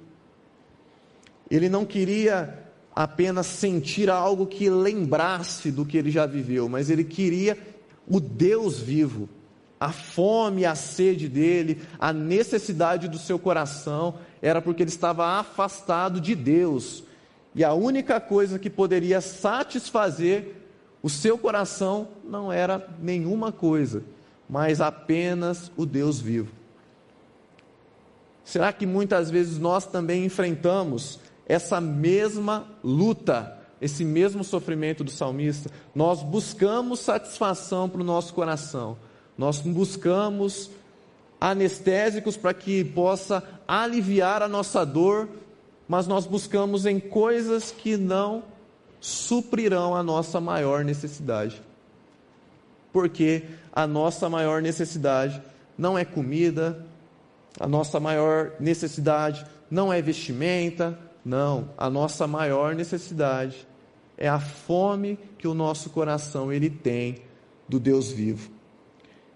Ele 1.50 1.68
não 1.68 1.84
queria 1.84 2.58
apenas 2.94 3.44
sentir 3.44 4.08
algo 4.08 4.46
que 4.46 4.70
lembrasse 4.70 5.70
do 5.70 5.84
que 5.84 5.98
ele 5.98 6.10
já 6.10 6.24
viveu, 6.24 6.70
mas 6.70 6.88
ele 6.88 7.04
queria 7.04 7.58
o 8.06 8.18
Deus 8.18 8.80
vivo, 8.80 9.28
a 9.80 9.90
fome, 9.90 10.64
a 10.64 10.74
sede 10.74 11.28
dele, 11.28 11.82
a 11.98 12.12
necessidade 12.12 13.08
do 13.08 13.18
seu 13.18 13.38
coração, 13.38 14.14
era 14.42 14.60
porque 14.60 14.82
ele 14.82 14.90
estava 14.90 15.38
afastado 15.38 16.20
de 16.20 16.34
Deus. 16.34 17.04
E 17.54 17.64
a 17.64 17.72
única 17.72 18.20
coisa 18.20 18.58
que 18.58 18.70
poderia 18.70 19.20
satisfazer 19.20 20.56
o 21.02 21.08
seu 21.08 21.38
coração 21.38 22.08
não 22.24 22.52
era 22.52 22.88
nenhuma 23.00 23.52
coisa, 23.52 24.02
mas 24.48 24.80
apenas 24.80 25.70
o 25.76 25.86
Deus 25.86 26.20
vivo. 26.20 26.52
Será 28.44 28.72
que 28.72 28.86
muitas 28.86 29.30
vezes 29.30 29.58
nós 29.58 29.84
também 29.86 30.24
enfrentamos 30.24 31.20
essa 31.46 31.80
mesma 31.80 32.66
luta, 32.82 33.58
esse 33.80 34.04
mesmo 34.04 34.42
sofrimento 34.42 35.04
do 35.04 35.10
salmista, 35.10 35.70
nós 35.94 36.22
buscamos 36.22 37.00
satisfação 37.00 37.88
para 37.88 38.00
o 38.00 38.04
nosso 38.04 38.34
coração, 38.34 38.96
nós 39.38 39.60
buscamos 39.60 40.68
anestésicos 41.40 42.36
para 42.36 42.52
que 42.52 42.84
possa 42.84 43.42
aliviar 43.66 44.42
a 44.42 44.48
nossa 44.48 44.84
dor, 44.84 45.28
mas 45.86 46.08
nós 46.08 46.26
buscamos 46.26 46.84
em 46.84 46.98
coisas 46.98 47.70
que 47.70 47.96
não 47.96 48.42
suprirão 49.00 49.94
a 49.94 50.02
nossa 50.02 50.40
maior 50.40 50.84
necessidade. 50.84 51.62
Porque 52.92 53.44
a 53.72 53.86
nossa 53.86 54.28
maior 54.28 54.60
necessidade 54.60 55.40
não 55.76 55.96
é 55.96 56.04
comida, 56.04 56.84
a 57.60 57.68
nossa 57.68 58.00
maior 58.00 58.52
necessidade 58.58 59.46
não 59.70 59.92
é 59.92 60.02
vestimenta, 60.02 60.98
não, 61.24 61.70
a 61.78 61.88
nossa 61.88 62.26
maior 62.26 62.74
necessidade 62.74 63.66
é 64.16 64.28
a 64.28 64.40
fome 64.40 65.18
que 65.38 65.46
o 65.46 65.54
nosso 65.54 65.90
coração 65.90 66.52
ele 66.52 66.68
tem 66.68 67.22
do 67.68 67.78
Deus 67.78 68.10
vivo. 68.10 68.57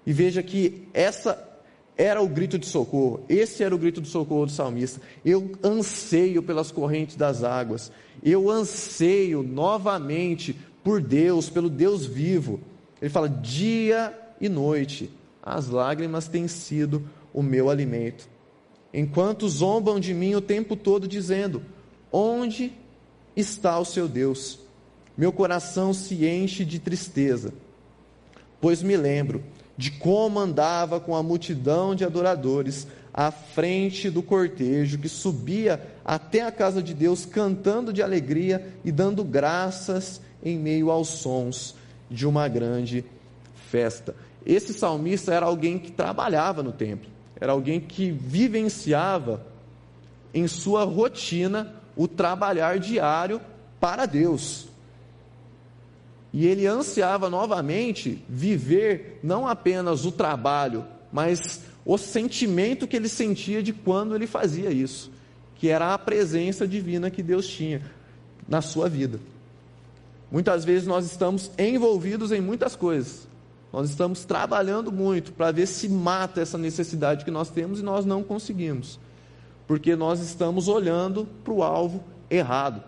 E 0.06 0.12
veja 0.12 0.42
que 0.42 0.88
essa 0.92 1.48
era 1.96 2.22
o 2.22 2.28
grito 2.28 2.58
de 2.58 2.66
socorro, 2.66 3.24
esse 3.28 3.62
era 3.62 3.74
o 3.74 3.78
grito 3.78 4.00
de 4.00 4.08
socorro 4.08 4.46
do 4.46 4.52
salmista. 4.52 5.00
Eu 5.24 5.52
anseio 5.62 6.42
pelas 6.42 6.72
correntes 6.72 7.16
das 7.16 7.44
águas, 7.44 7.92
eu 8.22 8.50
anseio 8.50 9.42
novamente 9.42 10.56
por 10.82 11.00
Deus, 11.00 11.48
pelo 11.48 11.68
Deus 11.68 12.04
vivo. 12.06 12.60
Ele 13.00 13.10
fala: 13.10 13.28
dia 13.28 14.18
e 14.40 14.48
noite, 14.48 15.10
as 15.42 15.68
lágrimas 15.68 16.26
têm 16.26 16.48
sido 16.48 17.08
o 17.32 17.42
meu 17.42 17.70
alimento. 17.70 18.28
Enquanto 18.92 19.48
zombam 19.48 20.00
de 20.00 20.12
mim 20.12 20.34
o 20.34 20.40
tempo 20.40 20.74
todo, 20.74 21.06
dizendo: 21.06 21.62
Onde 22.10 22.72
está 23.36 23.78
o 23.78 23.84
seu 23.84 24.08
Deus? 24.08 24.58
Meu 25.16 25.32
coração 25.32 25.92
se 25.92 26.26
enche 26.26 26.64
de 26.64 26.78
tristeza, 26.78 27.52
pois 28.60 28.82
me 28.82 28.96
lembro 28.96 29.42
de 29.76 29.90
como 29.90 30.38
andava 30.38 31.00
com 31.00 31.14
a 31.16 31.22
multidão 31.22 31.94
de 31.94 32.04
adoradores 32.04 32.86
à 33.12 33.30
frente 33.30 34.08
do 34.08 34.22
cortejo 34.22 34.98
que 34.98 35.08
subia 35.08 35.80
até 36.04 36.42
a 36.42 36.52
casa 36.52 36.82
de 36.82 36.94
Deus 36.94 37.26
cantando 37.26 37.92
de 37.92 38.02
alegria 38.02 38.74
e 38.84 38.90
dando 38.90 39.22
graças 39.22 40.20
em 40.42 40.58
meio 40.58 40.90
aos 40.90 41.08
sons 41.08 41.74
de 42.10 42.26
uma 42.26 42.48
grande 42.48 43.04
festa. 43.70 44.14
Esse 44.44 44.72
salmista 44.72 45.32
era 45.32 45.46
alguém 45.46 45.78
que 45.78 45.92
trabalhava 45.92 46.62
no 46.62 46.72
templo, 46.72 47.08
era 47.40 47.52
alguém 47.52 47.80
que 47.80 48.10
vivenciava 48.10 49.46
em 50.34 50.48
sua 50.48 50.84
rotina 50.84 51.74
o 51.94 52.08
trabalhar 52.08 52.78
diário 52.78 53.40
para 53.78 54.06
Deus. 54.06 54.71
E 56.32 56.46
ele 56.46 56.66
ansiava 56.66 57.28
novamente 57.28 58.24
viver 58.28 59.20
não 59.22 59.46
apenas 59.46 60.06
o 60.06 60.12
trabalho, 60.12 60.84
mas 61.12 61.60
o 61.84 61.98
sentimento 61.98 62.86
que 62.86 62.96
ele 62.96 63.08
sentia 63.08 63.62
de 63.62 63.72
quando 63.72 64.14
ele 64.14 64.26
fazia 64.26 64.70
isso, 64.70 65.10
que 65.54 65.68
era 65.68 65.92
a 65.92 65.98
presença 65.98 66.66
divina 66.66 67.10
que 67.10 67.22
Deus 67.22 67.46
tinha 67.46 67.82
na 68.48 68.62
sua 68.62 68.88
vida. 68.88 69.20
Muitas 70.30 70.64
vezes 70.64 70.86
nós 70.86 71.04
estamos 71.04 71.50
envolvidos 71.58 72.32
em 72.32 72.40
muitas 72.40 72.74
coisas, 72.74 73.28
nós 73.70 73.90
estamos 73.90 74.24
trabalhando 74.24 74.90
muito 74.90 75.32
para 75.32 75.52
ver 75.52 75.66
se 75.66 75.88
mata 75.88 76.40
essa 76.40 76.56
necessidade 76.56 77.24
que 77.24 77.30
nós 77.30 77.50
temos 77.50 77.80
e 77.80 77.82
nós 77.82 78.06
não 78.06 78.22
conseguimos 78.22 78.98
porque 79.72 79.96
nós 79.96 80.20
estamos 80.20 80.68
olhando 80.68 81.26
para 81.42 81.52
o 81.52 81.62
alvo 81.62 82.04
errado. 82.28 82.82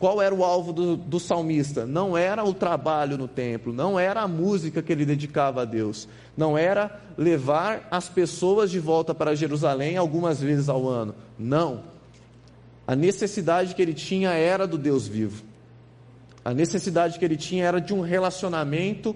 Qual 0.00 0.22
era 0.22 0.34
o 0.34 0.42
alvo 0.42 0.72
do, 0.72 0.96
do, 0.96 1.20
salmista? 1.20 1.84
Não 1.84 2.16
era 2.16 2.42
o 2.42 2.54
trabalho 2.54 3.18
no 3.18 3.28
templo, 3.28 3.70
não 3.70 4.00
era 4.00 4.22
a 4.22 4.26
música 4.26 4.80
que 4.80 4.90
ele 4.90 5.04
dedicava 5.04 5.60
a 5.60 5.64
Deus, 5.66 6.08
não 6.34 6.56
era 6.56 6.98
levar 7.18 7.86
as 7.90 8.08
pessoas 8.08 8.70
de 8.70 8.80
volta 8.80 9.14
para 9.14 9.34
Jerusalém 9.34 9.98
algumas 9.98 10.40
vezes 10.40 10.70
ao 10.70 10.88
ano. 10.88 11.14
Não. 11.38 11.82
A 12.86 12.96
necessidade 12.96 13.74
que 13.74 13.82
ele 13.82 13.92
tinha 13.92 14.30
era 14.30 14.66
do 14.66 14.78
Deus 14.78 15.06
vivo. 15.06 15.44
A 16.42 16.54
necessidade 16.54 17.18
que 17.18 17.24
ele 17.26 17.36
tinha 17.36 17.66
era 17.66 17.78
de 17.78 17.92
um 17.92 18.00
relacionamento 18.00 19.14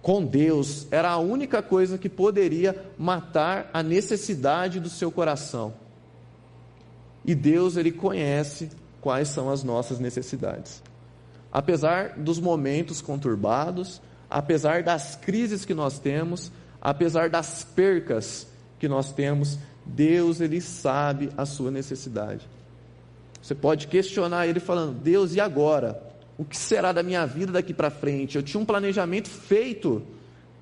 com 0.00 0.24
Deus. 0.24 0.86
Era 0.92 1.10
a 1.10 1.18
única 1.18 1.60
coisa 1.60 1.98
que 1.98 2.08
poderia 2.08 2.80
matar 2.96 3.68
a 3.74 3.82
necessidade 3.82 4.78
do 4.78 4.88
seu 4.88 5.10
coração. 5.10 5.74
E 7.24 7.34
Deus, 7.34 7.76
Ele 7.76 7.90
conhece 7.90 8.70
quais 9.02 9.28
são 9.28 9.50
as 9.50 9.62
nossas 9.62 9.98
necessidades. 9.98 10.82
Apesar 11.52 12.18
dos 12.18 12.40
momentos 12.40 13.02
conturbados, 13.02 14.00
apesar 14.30 14.82
das 14.82 15.16
crises 15.16 15.66
que 15.66 15.74
nós 15.74 15.98
temos, 15.98 16.50
apesar 16.80 17.28
das 17.28 17.62
percas 17.64 18.46
que 18.78 18.88
nós 18.88 19.12
temos, 19.12 19.58
Deus, 19.84 20.40
Ele 20.40 20.60
sabe 20.60 21.30
a 21.36 21.44
sua 21.44 21.70
necessidade. 21.70 22.48
Você 23.42 23.54
pode 23.54 23.88
questionar 23.88 24.46
Ele 24.46 24.60
falando: 24.60 24.94
Deus, 24.94 25.34
e 25.34 25.40
agora? 25.40 26.10
O 26.38 26.44
que 26.44 26.56
será 26.56 26.92
da 26.92 27.02
minha 27.02 27.26
vida 27.26 27.52
daqui 27.52 27.74
para 27.74 27.90
frente? 27.90 28.36
Eu 28.36 28.42
tinha 28.42 28.60
um 28.60 28.64
planejamento 28.64 29.28
feito 29.28 30.02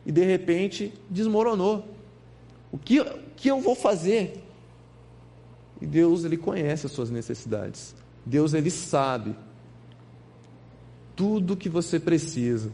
e 0.04 0.10
de 0.10 0.24
repente 0.24 0.92
desmoronou. 1.08 1.86
O 2.72 2.78
que, 2.78 3.00
o 3.00 3.18
que 3.36 3.48
eu 3.48 3.60
vou 3.60 3.74
fazer? 3.74 4.42
E 5.80 5.86
Deus, 5.86 6.24
ele 6.24 6.36
conhece 6.36 6.86
as 6.86 6.92
suas 6.92 7.10
necessidades. 7.10 7.94
Deus, 8.24 8.54
ele 8.54 8.70
sabe 8.70 9.34
tudo 11.16 11.56
que 11.56 11.68
você 11.68 12.00
precisa. 12.00 12.70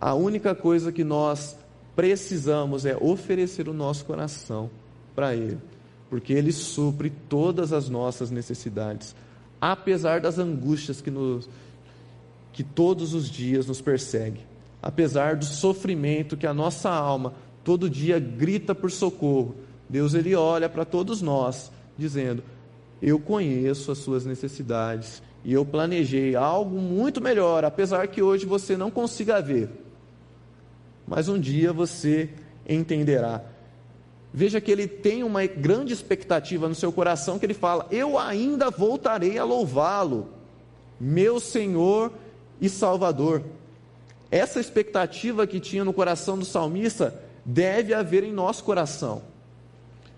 A 0.00 0.14
única 0.14 0.54
coisa 0.54 0.90
que 0.90 1.04
nós 1.04 1.56
precisamos 1.94 2.84
é 2.84 2.96
oferecer 2.96 3.68
o 3.68 3.72
nosso 3.72 4.04
coração 4.04 4.70
para 5.14 5.34
Ele, 5.34 5.58
porque 6.10 6.32
Ele 6.32 6.52
supre 6.52 7.10
todas 7.28 7.72
as 7.72 7.88
nossas 7.88 8.30
necessidades, 8.30 9.16
apesar 9.60 10.20
das 10.20 10.38
angústias 10.38 11.00
que, 11.00 11.10
nos, 11.10 11.48
que 12.52 12.62
todos 12.62 13.14
os 13.14 13.28
dias 13.30 13.66
nos 13.66 13.80
persegue, 13.80 14.40
apesar 14.82 15.36
do 15.36 15.44
sofrimento 15.46 16.36
que 16.36 16.46
a 16.46 16.54
nossa 16.54 16.90
alma 16.90 17.32
todo 17.64 17.90
dia 17.90 18.18
grita 18.18 18.74
por 18.74 18.90
socorro. 18.90 19.56
Deus 19.88 20.14
ele 20.14 20.34
olha 20.34 20.68
para 20.68 20.84
todos 20.84 21.22
nós, 21.22 21.72
dizendo: 21.98 22.42
Eu 23.00 23.18
conheço 23.18 23.92
as 23.92 23.98
suas 23.98 24.24
necessidades 24.24 25.22
e 25.44 25.52
eu 25.52 25.64
planejei 25.64 26.34
algo 26.34 26.78
muito 26.78 27.20
melhor, 27.20 27.64
apesar 27.64 28.08
que 28.08 28.22
hoje 28.22 28.46
você 28.46 28.76
não 28.76 28.90
consiga 28.90 29.40
ver 29.40 29.86
mas 31.06 31.28
um 31.28 31.38
dia 31.38 31.72
você 31.72 32.30
entenderá. 32.68 33.42
Veja 34.32 34.60
que 34.60 34.70
ele 34.70 34.88
tem 34.88 35.22
uma 35.22 35.46
grande 35.46 35.92
expectativa 35.92 36.68
no 36.68 36.74
seu 36.74 36.92
coração, 36.92 37.38
que 37.38 37.46
ele 37.46 37.54
fala: 37.54 37.86
Eu 37.90 38.18
ainda 38.18 38.70
voltarei 38.70 39.38
a 39.38 39.44
louvá-lo, 39.44 40.28
meu 40.98 41.38
Senhor 41.38 42.12
e 42.60 42.68
Salvador. 42.68 43.44
Essa 44.30 44.58
expectativa 44.58 45.46
que 45.46 45.60
tinha 45.60 45.84
no 45.84 45.92
coração 45.92 46.36
do 46.36 46.44
salmista 46.44 47.22
deve 47.44 47.94
haver 47.94 48.24
em 48.24 48.32
nosso 48.32 48.64
coração. 48.64 49.22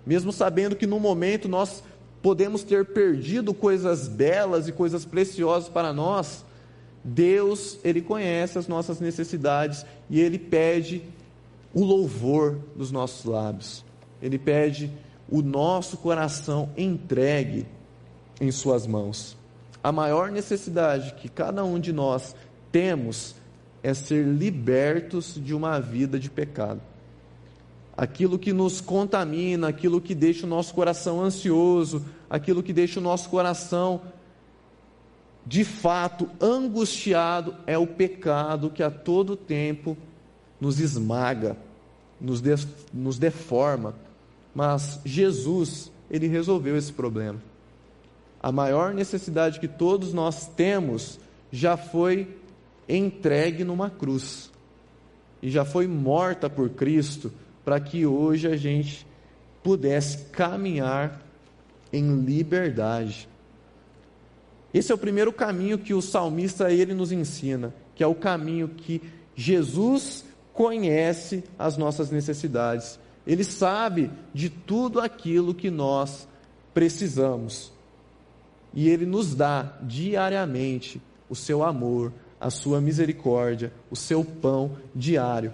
Mesmo 0.06 0.32
sabendo 0.32 0.74
que 0.74 0.86
no 0.86 0.98
momento 0.98 1.46
nós 1.46 1.84
podemos 2.22 2.62
ter 2.62 2.85
perdido 2.87 3.54
coisas 3.54 4.09
belas 4.09 4.68
e 4.68 4.72
coisas 4.72 5.04
preciosas 5.04 5.68
para 5.68 5.92
nós, 5.92 6.44
Deus, 7.02 7.78
ele 7.85 8.02
conhece 8.02 8.59
as 8.59 8.68
nossas 8.68 9.00
necessidades 9.00 9.85
e 10.11 10.20
ele 10.20 10.38
pede 10.38 11.02
o 11.72 11.85
louvor 11.85 12.59
dos 12.74 12.90
nossos 12.90 13.24
lábios. 13.24 13.85
Ele 14.20 14.38
pede 14.38 14.90
o 15.28 15.42
nosso 15.42 15.96
coração 15.98 16.70
entregue 16.76 17.66
em 18.40 18.50
suas 18.50 18.87
mãos. 18.87 19.37
A 19.83 19.92
maior 19.92 20.31
necessidade 20.31 21.14
que 21.14 21.28
cada 21.28 21.64
um 21.64 21.78
de 21.78 21.92
nós 21.92 22.35
temos 22.72 23.35
é 23.83 23.94
ser 23.94 24.26
libertos 24.26 25.40
de 25.42 25.54
uma 25.54 25.81
vida 25.81 26.18
de 26.18 26.28
pecado. 26.28 26.81
Aquilo 27.98 28.38
que 28.38 28.52
nos 28.52 28.80
contamina, 28.80 29.66
aquilo 29.66 30.00
que 30.00 30.14
deixa 30.14 30.46
o 30.46 30.48
nosso 30.48 30.72
coração 30.72 31.20
ansioso, 31.20 32.04
aquilo 32.30 32.62
que 32.62 32.72
deixa 32.72 33.00
o 33.00 33.02
nosso 33.02 33.28
coração 33.28 34.00
de 35.44 35.64
fato 35.64 36.28
angustiado 36.40 37.56
é 37.66 37.76
o 37.76 37.87
pecado 37.87 38.70
que 38.70 38.82
a 38.82 38.90
todo 38.90 39.34
tempo 39.34 39.96
nos 40.61 40.78
esmaga, 40.78 41.56
nos, 42.20 42.40
de, 42.40 42.54
nos 42.92 43.18
deforma. 43.18 43.94
Mas 44.54 45.00
Jesus, 45.06 45.90
ele 46.11 46.28
resolveu 46.28 46.76
esse 46.76 46.92
problema. 46.92 47.40
A 48.42 48.52
maior 48.52 48.94
necessidade 48.94 49.58
que 49.58 49.66
todos 49.66 50.12
nós 50.12 50.46
temos 50.46 51.18
já 51.50 51.76
foi 51.76 52.37
entregue 52.88 53.64
numa 53.64 53.90
cruz 53.90 54.52
e 55.42 55.50
já 55.50 55.64
foi 55.64 55.88
morta 55.88 56.48
por 56.48 56.68
Cristo 56.70 57.32
para 57.68 57.81
que 57.81 58.07
hoje 58.07 58.48
a 58.48 58.57
gente 58.57 59.07
pudesse 59.62 60.31
caminhar 60.31 61.20
em 61.92 62.22
liberdade. 62.22 63.28
Esse 64.72 64.90
é 64.90 64.94
o 64.94 64.96
primeiro 64.96 65.31
caminho 65.31 65.76
que 65.76 65.92
o 65.92 66.00
salmista 66.00 66.72
ele 66.72 66.94
nos 66.94 67.12
ensina, 67.12 67.74
que 67.94 68.02
é 68.02 68.07
o 68.07 68.14
caminho 68.14 68.68
que 68.70 69.02
Jesus 69.37 70.24
conhece 70.54 71.44
as 71.59 71.76
nossas 71.76 72.11
necessidades. 72.11 72.98
Ele 73.26 73.44
sabe 73.44 74.11
de 74.33 74.48
tudo 74.48 74.98
aquilo 74.98 75.54
que 75.54 75.70
nós 75.70 76.26
precisamos. 76.72 77.70
E 78.72 78.88
ele 78.88 79.04
nos 79.04 79.35
dá 79.35 79.76
diariamente 79.83 81.02
o 81.28 81.37
seu 81.37 81.62
amor, 81.62 82.14
a 82.40 82.48
sua 82.48 82.81
misericórdia, 82.81 83.70
o 83.90 83.94
seu 83.94 84.24
pão 84.24 84.78
diário. 84.94 85.52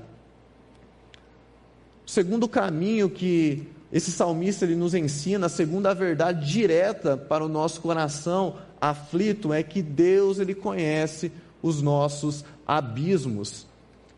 O 2.07 2.11
segundo 2.11 2.49
caminho 2.49 3.09
que 3.09 3.67
esse 3.93 4.11
salmista 4.11 4.65
ele 4.65 4.75
nos 4.75 4.93
ensina, 4.95 5.47
a 5.47 5.49
segunda 5.49 5.95
verdade 5.95 6.51
direta 6.51 7.17
para 7.17 7.45
o 7.45 7.49
nosso 7.49 7.81
coração 7.81 8.57
aflito 8.81 9.53
é 9.53 9.63
que 9.63 9.81
Deus 9.81 10.39
ele 10.39 10.55
conhece 10.55 11.31
os 11.63 11.81
nossos 11.81 12.45
abismos. 12.67 13.67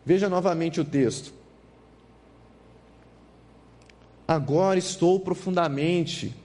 Veja 0.05 0.27
novamente 0.27 0.81
o 0.81 0.85
texto. 0.85 1.31
Agora 4.27 4.77
estou 4.77 5.19
profundamente 5.19 6.35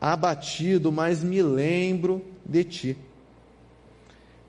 abatido, 0.00 0.92
mas 0.92 1.22
me 1.22 1.40
lembro 1.40 2.22
de 2.44 2.64
ti. 2.64 2.96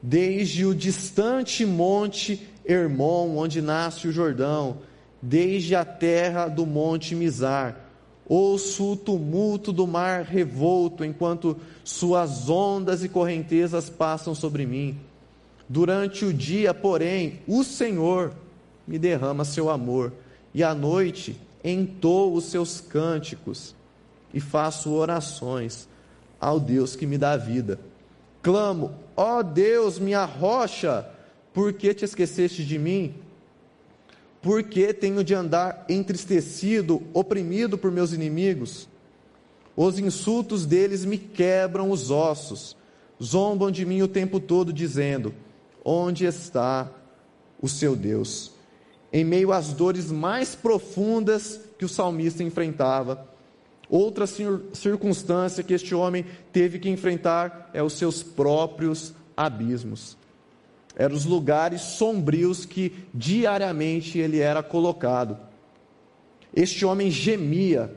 Desde 0.01 0.65
o 0.65 0.75
distante 0.75 1.65
monte 1.65 2.45
Hermon, 2.65 3.37
onde 3.37 3.61
nasce 3.61 4.07
o 4.07 4.11
Jordão, 4.11 4.79
desde 5.25 5.73
a 5.73 5.85
terra 5.85 6.49
do 6.49 6.65
monte 6.65 7.15
Mizar, 7.15 7.77
Ouço 8.25 8.93
o 8.93 8.95
tumulto 8.95 9.73
do 9.73 9.85
mar 9.85 10.23
revolto, 10.23 11.03
enquanto 11.03 11.57
suas 11.83 12.49
ondas 12.49 13.03
e 13.03 13.09
correntezas 13.09 13.89
passam 13.89 14.33
sobre 14.33 14.65
mim. 14.65 14.97
Durante 15.67 16.23
o 16.23 16.33
dia, 16.33 16.73
porém, 16.73 17.41
o 17.45 17.63
Senhor 17.63 18.33
me 18.87 18.97
derrama 18.97 19.43
seu 19.43 19.69
amor, 19.69 20.13
e 20.53 20.63
à 20.63 20.73
noite 20.73 21.35
entoo 21.63 22.33
os 22.33 22.45
seus 22.45 22.79
cânticos 22.79 23.75
e 24.33 24.39
faço 24.39 24.91
orações 24.91 25.87
ao 26.39 26.59
Deus 26.59 26.95
que 26.95 27.05
me 27.05 27.17
dá 27.17 27.35
vida. 27.35 27.79
Clamo, 28.41 28.93
ó 29.15 29.41
Deus, 29.41 29.99
minha 29.99 30.25
rocha, 30.25 31.07
por 31.53 31.73
que 31.73 31.93
te 31.93 32.05
esqueceste 32.05 32.65
de 32.65 32.77
mim? 32.77 33.15
Porque 34.43 34.93
tenho 34.93 35.23
de 35.23 35.33
andar 35.33 35.85
entristecido, 35.87 37.01
oprimido 37.13 37.77
por 37.77 37.89
meus 37.89 38.11
inimigos? 38.11 38.89
Os 39.73 39.97
insultos 39.97 40.65
deles 40.65 41.05
me 41.05 41.17
quebram 41.17 41.89
os 41.89 42.11
ossos, 42.11 42.75
zombam 43.23 43.71
de 43.71 43.85
mim 43.85 44.01
o 44.01 44.07
tempo 44.07 44.41
todo, 44.41 44.73
dizendo: 44.73 45.33
Onde 45.83 46.25
está 46.25 46.91
o 47.61 47.69
seu 47.69 47.95
Deus? 47.95 48.51
Em 49.13 49.23
meio 49.23 49.53
às 49.53 49.71
dores 49.71 50.11
mais 50.11 50.53
profundas 50.53 51.61
que 51.79 51.85
o 51.85 51.89
salmista 51.89 52.43
enfrentava, 52.43 53.25
outra 53.89 54.27
circunstância 54.27 55.63
que 55.63 55.73
este 55.73 55.95
homem 55.95 56.25
teve 56.51 56.79
que 56.79 56.89
enfrentar 56.89 57.69
é 57.73 57.81
os 57.81 57.93
seus 57.93 58.21
próprios 58.21 59.13
abismos 59.37 60.17
eram 60.95 61.15
os 61.15 61.25
lugares 61.25 61.81
sombrios 61.81 62.65
que 62.65 62.93
diariamente 63.13 64.17
ele 64.17 64.39
era 64.39 64.61
colocado. 64.61 65.37
Este 66.55 66.85
homem 66.85 67.09
gemia 67.09 67.95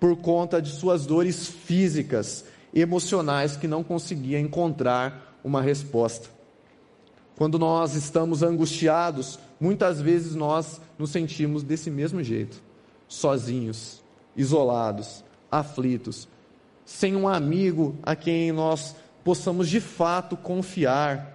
por 0.00 0.16
conta 0.16 0.60
de 0.60 0.70
suas 0.70 1.06
dores 1.06 1.46
físicas 1.46 2.44
emocionais 2.74 3.56
que 3.56 3.68
não 3.68 3.84
conseguia 3.84 4.40
encontrar 4.40 5.38
uma 5.44 5.62
resposta. 5.62 6.28
Quando 7.36 7.58
nós 7.58 7.94
estamos 7.94 8.42
angustiados, 8.42 9.38
muitas 9.60 10.00
vezes 10.00 10.34
nós 10.34 10.80
nos 10.98 11.10
sentimos 11.10 11.62
desse 11.62 11.90
mesmo 11.90 12.22
jeito, 12.22 12.60
sozinhos, 13.06 14.02
isolados, 14.36 15.24
aflitos, 15.50 16.28
sem 16.84 17.14
um 17.14 17.28
amigo 17.28 17.94
a 18.02 18.16
quem 18.16 18.52
nós 18.52 18.96
possamos 19.22 19.68
de 19.68 19.80
fato 19.80 20.36
confiar, 20.36 21.31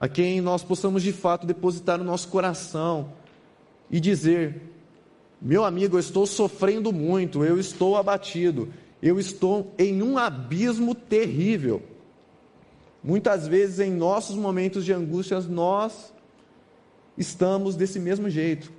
a 0.00 0.08
quem 0.08 0.40
nós 0.40 0.62
possamos 0.62 1.02
de 1.02 1.12
fato 1.12 1.46
depositar 1.46 2.00
o 2.00 2.04
nosso 2.04 2.28
coração 2.28 3.12
e 3.90 4.00
dizer: 4.00 4.62
meu 5.40 5.64
amigo, 5.64 5.96
eu 5.96 6.00
estou 6.00 6.26
sofrendo 6.26 6.90
muito, 6.92 7.44
eu 7.44 7.60
estou 7.60 7.96
abatido, 7.96 8.70
eu 9.02 9.20
estou 9.20 9.74
em 9.78 10.02
um 10.02 10.16
abismo 10.16 10.94
terrível. 10.94 11.82
Muitas 13.04 13.46
vezes, 13.46 13.80
em 13.80 13.90
nossos 13.90 14.36
momentos 14.36 14.84
de 14.84 14.92
angústia, 14.92 15.40
nós 15.40 16.12
estamos 17.16 17.76
desse 17.76 17.98
mesmo 17.98 18.28
jeito, 18.28 18.72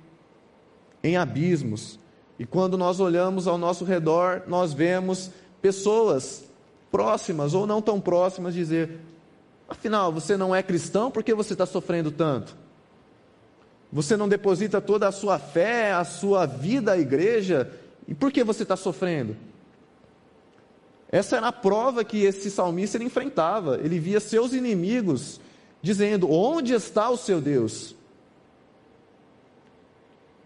em 1.02 1.16
abismos. 1.16 1.98
E 2.38 2.46
quando 2.46 2.78
nós 2.78 3.00
olhamos 3.00 3.46
ao 3.46 3.58
nosso 3.58 3.84
redor, 3.84 4.42
nós 4.46 4.72
vemos 4.72 5.30
pessoas 5.60 6.44
próximas 6.90 7.54
ou 7.54 7.66
não 7.66 7.82
tão 7.82 8.00
próximas 8.00 8.54
dizer: 8.54 9.00
Afinal, 9.72 10.12
você 10.12 10.36
não 10.36 10.54
é 10.54 10.62
cristão, 10.62 11.10
por 11.10 11.24
que 11.24 11.32
você 11.32 11.54
está 11.54 11.64
sofrendo 11.64 12.10
tanto? 12.10 12.54
Você 13.90 14.18
não 14.18 14.28
deposita 14.28 14.82
toda 14.82 15.08
a 15.08 15.12
sua 15.12 15.38
fé, 15.38 15.92
a 15.92 16.04
sua 16.04 16.44
vida 16.44 16.92
à 16.92 16.98
igreja, 16.98 17.72
e 18.06 18.14
por 18.14 18.30
que 18.30 18.44
você 18.44 18.64
está 18.64 18.76
sofrendo? 18.76 19.34
Essa 21.10 21.38
era 21.38 21.48
a 21.48 21.52
prova 21.52 22.04
que 22.04 22.22
esse 22.22 22.50
salmista 22.50 22.98
ele 22.98 23.06
enfrentava. 23.06 23.80
Ele 23.82 23.98
via 23.98 24.20
seus 24.20 24.52
inimigos 24.52 25.40
dizendo: 25.80 26.30
Onde 26.30 26.74
está 26.74 27.08
o 27.08 27.16
seu 27.16 27.40
Deus? 27.40 27.94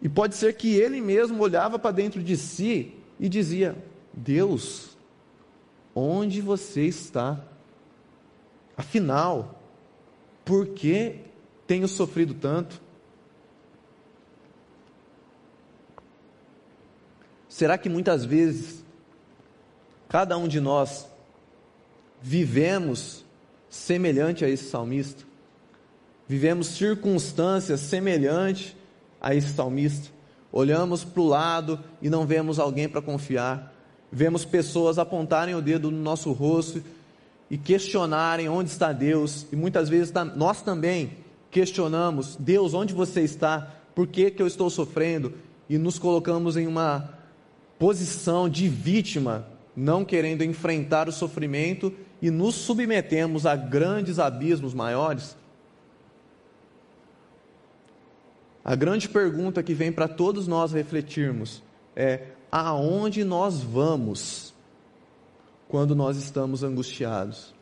E 0.00 0.08
pode 0.08 0.36
ser 0.36 0.54
que 0.54 0.76
ele 0.76 1.00
mesmo 1.00 1.42
olhava 1.42 1.80
para 1.80 1.90
dentro 1.90 2.22
de 2.22 2.36
si 2.36 2.94
e 3.18 3.28
dizia: 3.28 3.76
Deus, 4.12 4.96
onde 5.92 6.40
você 6.40 6.82
está? 6.82 7.44
Afinal, 8.76 9.60
por 10.44 10.66
que 10.68 11.20
tenho 11.66 11.88
sofrido 11.88 12.34
tanto? 12.34 12.80
Será 17.48 17.78
que 17.78 17.88
muitas 17.88 18.24
vezes 18.24 18.84
cada 20.08 20.36
um 20.36 20.46
de 20.46 20.60
nós 20.60 21.08
vivemos 22.20 23.24
semelhante 23.70 24.44
a 24.44 24.48
esse 24.48 24.68
salmista? 24.68 25.24
Vivemos 26.28 26.66
circunstâncias 26.68 27.80
semelhantes 27.80 28.76
a 29.20 29.34
esse 29.34 29.54
salmista? 29.54 30.10
Olhamos 30.52 31.02
para 31.02 31.22
o 31.22 31.26
lado 31.26 31.80
e 32.02 32.10
não 32.10 32.26
vemos 32.26 32.58
alguém 32.58 32.88
para 32.88 33.00
confiar. 33.00 33.72
Vemos 34.12 34.44
pessoas 34.44 34.98
apontarem 34.98 35.54
o 35.54 35.62
dedo 35.62 35.90
no 35.90 36.02
nosso 36.02 36.32
rosto 36.32 36.82
e 37.50 37.56
questionarem 37.56 38.48
onde 38.48 38.70
está 38.70 38.92
Deus. 38.92 39.46
E 39.52 39.56
muitas 39.56 39.88
vezes 39.88 40.12
nós 40.34 40.62
também 40.62 41.18
questionamos: 41.50 42.36
Deus, 42.36 42.74
onde 42.74 42.92
você 42.92 43.22
está? 43.22 43.74
Por 43.94 44.06
que, 44.06 44.30
que 44.30 44.42
eu 44.42 44.46
estou 44.46 44.68
sofrendo? 44.68 45.34
E 45.68 45.78
nos 45.78 45.98
colocamos 45.98 46.56
em 46.56 46.66
uma 46.66 47.16
posição 47.78 48.48
de 48.48 48.68
vítima, 48.68 49.46
não 49.74 50.04
querendo 50.04 50.42
enfrentar 50.42 51.08
o 51.08 51.12
sofrimento 51.12 51.92
e 52.20 52.30
nos 52.30 52.54
submetemos 52.54 53.46
a 53.46 53.56
grandes 53.56 54.18
abismos 54.18 54.74
maiores? 54.74 55.36
A 58.64 58.74
grande 58.74 59.08
pergunta 59.08 59.62
que 59.62 59.74
vem 59.74 59.92
para 59.92 60.08
todos 60.08 60.48
nós 60.48 60.72
refletirmos 60.72 61.62
é: 61.94 62.22
aonde 62.50 63.22
nós 63.22 63.60
vamos 63.60 64.55
quando 65.68 65.94
nós 65.94 66.16
estamos 66.16 66.62
angustiados? 66.62 67.54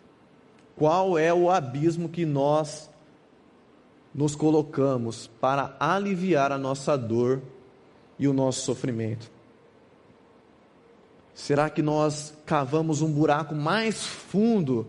Qual 0.76 1.16
é 1.18 1.32
o 1.32 1.50
abismo 1.50 2.08
que 2.08 2.26
nós 2.26 2.90
nos 4.14 4.34
colocamos 4.34 5.28
para 5.40 5.76
aliviar 5.78 6.52
a 6.52 6.58
nossa 6.58 6.96
dor 6.96 7.42
e 8.18 8.28
o 8.28 8.32
nosso 8.32 8.60
sofrimento? 8.60 9.30
Será 11.32 11.68
que 11.68 11.82
nós 11.82 12.32
cavamos 12.46 13.02
um 13.02 13.10
buraco 13.10 13.54
mais 13.54 14.04
fundo 14.04 14.86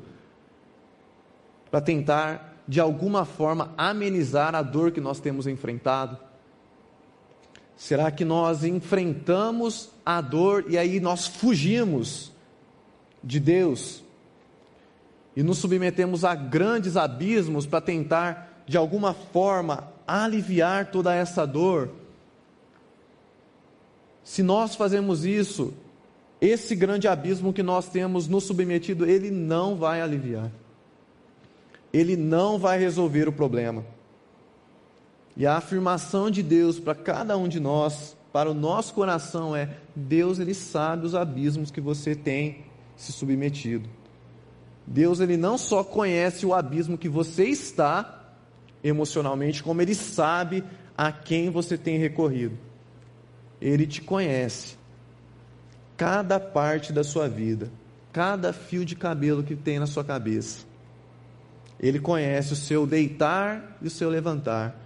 para 1.72 1.82
tentar, 1.82 2.62
de 2.68 2.80
alguma 2.80 3.26
forma, 3.26 3.74
amenizar 3.78 4.54
a 4.54 4.62
dor 4.62 4.92
que 4.92 5.02
nós 5.02 5.20
temos 5.20 5.48
enfrentado? 5.48 6.18
Será 7.76 8.12
que 8.12 8.24
nós 8.24 8.64
enfrentamos 8.64 9.90
a 10.06 10.22
dor 10.22 10.66
e 10.70 10.78
aí 10.78 11.00
nós 11.00 11.28
fugimos 11.28 12.32
de 13.26 13.40
Deus 13.40 14.04
e 15.36 15.44
nos 15.44 15.58
submetemos 15.58 16.24
a 16.24 16.34
grandes 16.36 16.96
abismos 16.96 17.66
para 17.66 17.82
tentar, 17.82 18.64
de 18.66 18.78
alguma 18.78 19.14
forma, 19.14 19.92
aliviar 20.08 20.92
toda 20.92 21.14
essa 21.14 21.46
dor? 21.46 21.92
Se 24.24 24.42
nós 24.42 24.76
fazemos 24.76 25.26
isso, 25.26 25.74
esse 26.40 26.76
grande 26.76 27.08
abismo 27.08 27.52
que 27.52 27.64
nós 27.64 27.90
temos 27.90 28.28
nos 28.28 28.46
submetido, 28.46 29.06
ele 29.06 29.30
não 29.30 29.76
vai 29.76 30.02
aliviar. 30.02 30.52
Ele 31.92 32.16
não 32.16 32.58
vai 32.58 32.80
resolver 32.80 33.28
o 33.28 33.34
problema. 33.34 33.84
E 35.36 35.46
a 35.46 35.58
afirmação 35.58 36.32
de 36.32 36.42
Deus 36.42 36.80
para 36.80 36.96
cada 36.96 37.38
um 37.38 37.48
de 37.48 37.60
nós, 37.60 38.16
para 38.32 38.50
o 38.50 38.54
nosso 38.54 38.94
coração 38.94 39.56
é: 39.56 39.78
Deus 39.96 40.40
ele 40.40 40.54
sabe 40.54 41.06
os 41.06 41.14
abismos 41.14 41.72
que 41.72 41.82
você 41.82 42.16
tem 42.16 42.64
se 42.96 43.12
submetido. 43.12 43.90
Deus 44.88 45.20
ele 45.20 45.36
não 45.36 45.58
só 45.58 45.84
conhece 45.84 46.46
o 46.46 46.54
abismo 46.54 46.98
que 46.98 47.10
você 47.10 47.46
está 47.46 48.24
emocionalmente, 48.84 49.64
como 49.64 49.82
ele 49.82 49.96
sabe 49.96 50.64
a 50.98 51.12
quem 51.12 51.50
você 51.50 51.78
tem 51.78 51.98
recorrido. 51.98 52.58
Ele 53.60 53.88
te 53.88 54.02
conhece 54.02 54.78
cada 55.98 56.40
parte 56.40 56.94
da 56.94 57.04
sua 57.04 57.28
vida, 57.28 57.72
cada 58.12 58.54
fio 58.54 58.86
de 58.86 58.96
cabelo 58.96 59.44
que 59.44 59.56
tem 59.56 59.80
na 59.80 59.88
sua 59.88 60.04
cabeça. 60.04 60.66
Ele 61.80 62.00
conhece 62.00 62.54
o 62.54 62.56
seu 62.56 62.86
deitar 62.86 63.78
e 63.82 63.88
o 63.88 63.90
seu 63.90 64.10
levantar. 64.10 64.85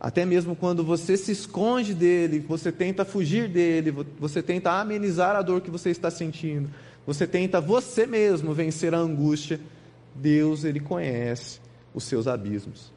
Até 0.00 0.24
mesmo 0.24 0.54
quando 0.54 0.84
você 0.84 1.16
se 1.16 1.32
esconde 1.32 1.92
dele, 1.92 2.38
você 2.40 2.70
tenta 2.70 3.04
fugir 3.04 3.48
dele, 3.48 3.90
você 4.18 4.42
tenta 4.42 4.72
amenizar 4.72 5.34
a 5.34 5.42
dor 5.42 5.60
que 5.60 5.70
você 5.70 5.90
está 5.90 6.10
sentindo, 6.10 6.70
você 7.04 7.26
tenta 7.26 7.60
você 7.60 8.06
mesmo 8.06 8.54
vencer 8.54 8.94
a 8.94 8.98
angústia, 8.98 9.60
Deus 10.14 10.64
ele 10.64 10.78
conhece 10.78 11.60
os 11.92 12.04
seus 12.04 12.28
abismos. 12.28 12.92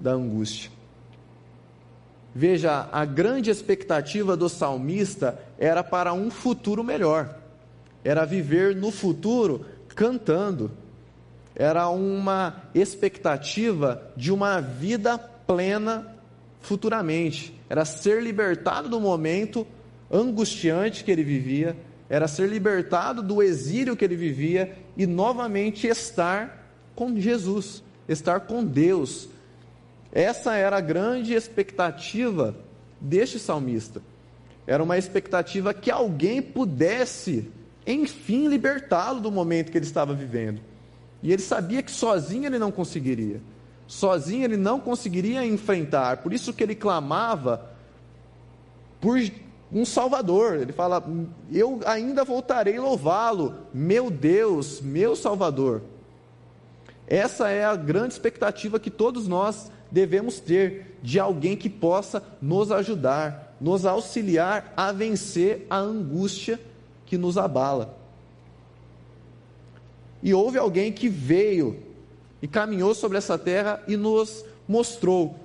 Da 0.00 0.12
angústia. 0.12 0.70
Veja, 2.34 2.88
a 2.92 3.04
grande 3.04 3.50
expectativa 3.50 4.36
do 4.36 4.48
salmista 4.48 5.40
era 5.58 5.82
para 5.82 6.12
um 6.12 6.30
futuro 6.30 6.84
melhor, 6.84 7.36
era 8.04 8.24
viver 8.24 8.76
no 8.76 8.90
futuro 8.90 9.64
cantando, 9.94 10.70
era 11.54 11.88
uma 11.88 12.62
expectativa 12.74 14.10
de 14.16 14.32
uma 14.32 14.60
vida 14.60 15.18
plena 15.18 16.14
futuramente, 16.60 17.52
era 17.68 17.84
ser 17.84 18.22
libertado 18.22 18.88
do 18.88 19.00
momento 19.00 19.66
angustiante 20.10 21.02
que 21.02 21.10
ele 21.10 21.24
vivia, 21.24 21.76
era 22.08 22.28
ser 22.28 22.48
libertado 22.48 23.22
do 23.22 23.42
exílio 23.42 23.96
que 23.96 24.04
ele 24.04 24.16
vivia 24.16 24.76
e 24.96 25.06
novamente 25.06 25.86
estar 25.86 26.72
com 26.94 27.18
Jesus, 27.18 27.82
estar 28.08 28.40
com 28.40 28.64
Deus, 28.64 29.28
essa 30.12 30.54
era 30.54 30.78
a 30.78 30.80
grande 30.80 31.34
expectativa 31.34 32.54
deste 33.00 33.38
salmista. 33.38 34.02
Era 34.66 34.82
uma 34.82 34.98
expectativa 34.98 35.72
que 35.72 35.90
alguém 35.90 36.42
pudesse, 36.42 37.50
enfim, 37.86 38.48
libertá-lo 38.48 39.20
do 39.20 39.30
momento 39.30 39.70
que 39.70 39.78
ele 39.78 39.86
estava 39.86 40.14
vivendo. 40.14 40.60
E 41.22 41.32
ele 41.32 41.42
sabia 41.42 41.82
que 41.82 41.90
sozinho 41.90 42.46
ele 42.46 42.58
não 42.58 42.70
conseguiria. 42.70 43.40
Sozinho 43.86 44.44
ele 44.44 44.56
não 44.56 44.78
conseguiria 44.78 45.44
enfrentar. 45.44 46.18
Por 46.18 46.32
isso 46.32 46.52
que 46.52 46.62
ele 46.62 46.74
clamava 46.74 47.70
por 49.00 49.18
um 49.72 49.84
Salvador. 49.84 50.56
Ele 50.56 50.72
fala: 50.72 51.02
Eu 51.50 51.80
ainda 51.86 52.24
voltarei 52.24 52.78
louvá-lo, 52.78 53.54
meu 53.72 54.10
Deus, 54.10 54.80
meu 54.80 55.16
Salvador. 55.16 55.82
Essa 57.06 57.48
é 57.48 57.64
a 57.64 57.74
grande 57.74 58.12
expectativa 58.12 58.78
que 58.78 58.90
todos 58.90 59.26
nós 59.26 59.72
devemos 59.90 60.40
ter 60.40 60.98
de 61.02 61.18
alguém 61.18 61.56
que 61.56 61.68
possa 61.68 62.22
nos 62.40 62.70
ajudar, 62.70 63.56
nos 63.60 63.84
auxiliar 63.86 64.72
a 64.76 64.92
vencer 64.92 65.66
a 65.70 65.78
angústia 65.78 66.60
que 67.06 67.16
nos 67.16 67.38
abala. 67.38 67.96
E 70.22 70.34
houve 70.34 70.58
alguém 70.58 70.92
que 70.92 71.08
veio 71.08 71.82
e 72.42 72.48
caminhou 72.48 72.94
sobre 72.94 73.18
essa 73.18 73.38
terra 73.38 73.82
e 73.86 73.96
nos 73.96 74.44
mostrou 74.66 75.36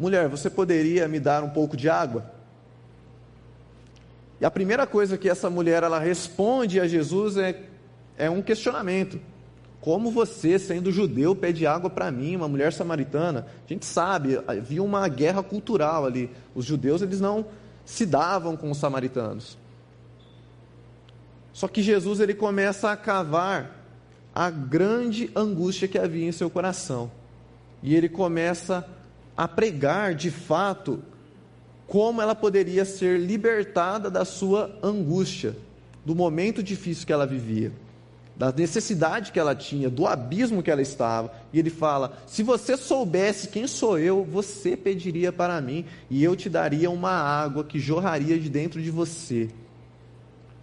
Mulher, 0.00 0.28
você 0.28 0.48
poderia 0.48 1.06
me 1.06 1.20
dar 1.20 1.44
um 1.44 1.50
pouco 1.50 1.76
de 1.76 1.86
água? 1.86 2.24
E 4.40 4.46
a 4.46 4.50
primeira 4.50 4.86
coisa 4.86 5.18
que 5.18 5.28
essa 5.28 5.50
mulher 5.50 5.82
ela 5.82 5.98
responde 5.98 6.80
a 6.80 6.88
Jesus 6.88 7.36
é, 7.36 7.64
é 8.16 8.30
um 8.30 8.40
questionamento. 8.40 9.20
Como 9.78 10.10
você, 10.10 10.58
sendo 10.58 10.90
judeu, 10.90 11.36
pede 11.36 11.66
água 11.66 11.90
para 11.90 12.10
mim, 12.10 12.34
uma 12.34 12.48
mulher 12.48 12.72
samaritana? 12.72 13.46
A 13.66 13.68
gente 13.70 13.84
sabe, 13.84 14.42
havia 14.48 14.82
uma 14.82 15.06
guerra 15.06 15.42
cultural 15.42 16.06
ali. 16.06 16.30
Os 16.54 16.64
judeus 16.64 17.02
eles 17.02 17.20
não 17.20 17.44
se 17.84 18.06
davam 18.06 18.56
com 18.56 18.70
os 18.70 18.78
samaritanos. 18.78 19.58
Só 21.52 21.68
que 21.68 21.82
Jesus 21.82 22.20
ele 22.20 22.32
começa 22.32 22.90
a 22.90 22.96
cavar 22.96 23.84
a 24.34 24.48
grande 24.48 25.30
angústia 25.36 25.86
que 25.86 25.98
havia 25.98 26.26
em 26.26 26.32
seu 26.32 26.48
coração. 26.48 27.10
E 27.82 27.94
ele 27.94 28.08
começa 28.08 28.78
a 28.78 28.99
pregar 29.48 30.14
de 30.14 30.30
fato 30.30 31.02
como 31.86 32.22
ela 32.22 32.36
poderia 32.36 32.84
ser 32.84 33.18
libertada 33.18 34.08
da 34.08 34.24
sua 34.24 34.78
angústia, 34.80 35.56
do 36.06 36.14
momento 36.14 36.62
difícil 36.62 37.04
que 37.04 37.12
ela 37.12 37.26
vivia, 37.26 37.72
da 38.36 38.52
necessidade 38.52 39.32
que 39.32 39.40
ela 39.40 39.56
tinha, 39.56 39.90
do 39.90 40.06
abismo 40.06 40.62
que 40.62 40.70
ela 40.70 40.80
estava. 40.80 41.32
E 41.52 41.58
ele 41.58 41.68
fala: 41.68 42.16
Se 42.28 42.44
você 42.44 42.76
soubesse 42.76 43.48
quem 43.48 43.66
sou 43.66 43.98
eu, 43.98 44.24
você 44.24 44.76
pediria 44.76 45.32
para 45.32 45.60
mim, 45.60 45.84
e 46.08 46.22
eu 46.22 46.36
te 46.36 46.48
daria 46.48 46.88
uma 46.88 47.10
água 47.10 47.64
que 47.64 47.80
jorraria 47.80 48.38
de 48.38 48.48
dentro 48.48 48.80
de 48.80 48.90
você. 48.90 49.50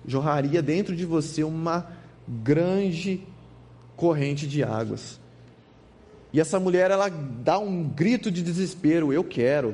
Jorraria 0.07 0.61
dentro 0.61 0.95
de 0.95 1.05
você 1.05 1.43
uma 1.43 1.91
grande 2.25 3.21
corrente 3.97 4.47
de 4.47 4.63
águas. 4.63 5.19
E 6.37 6.39
essa 6.39 6.59
mulher, 6.59 6.91
ela 6.91 7.09
dá 7.09 7.57
um 7.57 7.83
grito 7.83 8.29
de 8.29 8.43
desespero: 8.43 9.11
Eu 9.11 9.23
quero, 9.23 9.73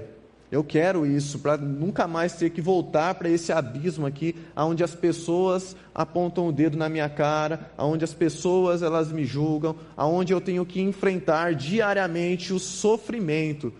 eu 0.49 0.63
quero 0.63 1.05
isso, 1.05 1.39
para 1.39 1.57
nunca 1.57 2.07
mais 2.07 2.37
ter 2.37 2.51
que 2.51 2.61
voltar 2.61 3.15
para 3.15 3.27
esse 3.27 3.51
abismo 3.51 4.05
aqui, 4.05 4.33
onde 4.55 4.81
as 4.81 4.95
pessoas 4.95 5.75
apontam 5.93 6.47
o 6.47 6.53
dedo 6.53 6.77
na 6.77 6.87
minha 6.87 7.09
cara, 7.09 7.69
onde 7.77 8.05
as 8.05 8.13
pessoas 8.13 8.81
elas 8.81 9.11
me 9.11 9.25
julgam, 9.25 9.75
aonde 9.97 10.31
eu 10.31 10.39
tenho 10.39 10.65
que 10.65 10.79
enfrentar 10.79 11.53
diariamente 11.53 12.53
o 12.53 12.59
sofrimento 12.59 13.73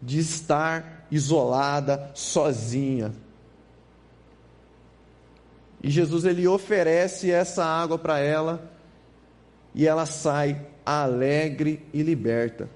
de 0.00 0.20
estar 0.20 1.06
isolada, 1.10 2.10
sozinha. 2.14 3.12
E 5.82 5.90
Jesus 5.90 6.24
ele 6.24 6.48
oferece 6.48 7.30
essa 7.30 7.62
água 7.62 7.98
para 7.98 8.18
ela 8.18 8.72
e 9.74 9.86
ela 9.86 10.06
sai 10.06 10.70
alegre 10.98 11.82
e 11.92 12.02
liberta. 12.02 12.68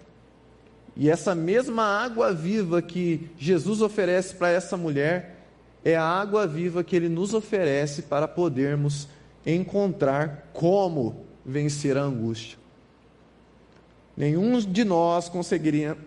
E 0.97 1.11
essa 1.11 1.35
mesma 1.35 1.83
água 1.83 2.33
viva 2.33 2.81
que 2.81 3.29
Jesus 3.37 3.81
oferece 3.81 4.35
para 4.35 4.51
essa 4.51 4.77
mulher 4.77 5.47
é 5.85 5.97
a 5.97 6.05
água 6.05 6.47
viva 6.47 6.85
que 6.85 6.95
ele 6.95 7.09
nos 7.09 7.35
oferece 7.35 8.03
para 8.03 8.29
podermos 8.29 9.09
encontrar 9.45 10.51
como 10.53 11.25
vencer 11.45 11.97
a 11.97 12.03
angústia. 12.03 12.57
Nenhum 14.17 14.59
de 14.61 14.85
nós 14.85 15.29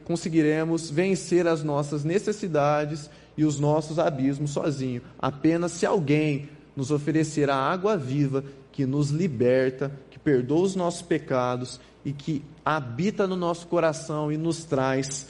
conseguiremos 0.05 0.89
vencer 0.89 1.45
as 1.45 1.61
nossas 1.61 2.05
necessidades 2.05 3.09
e 3.37 3.43
os 3.43 3.59
nossos 3.59 3.99
abismos 3.99 4.51
sozinho, 4.51 5.01
apenas 5.19 5.73
se 5.73 5.85
alguém 5.85 6.49
nos 6.75 6.89
oferecer 6.89 7.49
a 7.49 7.55
água 7.55 7.97
viva 7.97 8.43
que 8.71 8.85
nos 8.85 9.09
liberta, 9.09 9.91
que 10.09 10.17
perdoa 10.17 10.61
os 10.61 10.75
nossos 10.75 11.01
pecados 11.01 11.79
e 12.07 12.13
que 12.13 12.41
habita 12.63 13.27
no 13.27 13.35
nosso 13.35 13.67
coração 13.67 14.31
e 14.31 14.37
nos 14.37 14.63
traz 14.63 15.27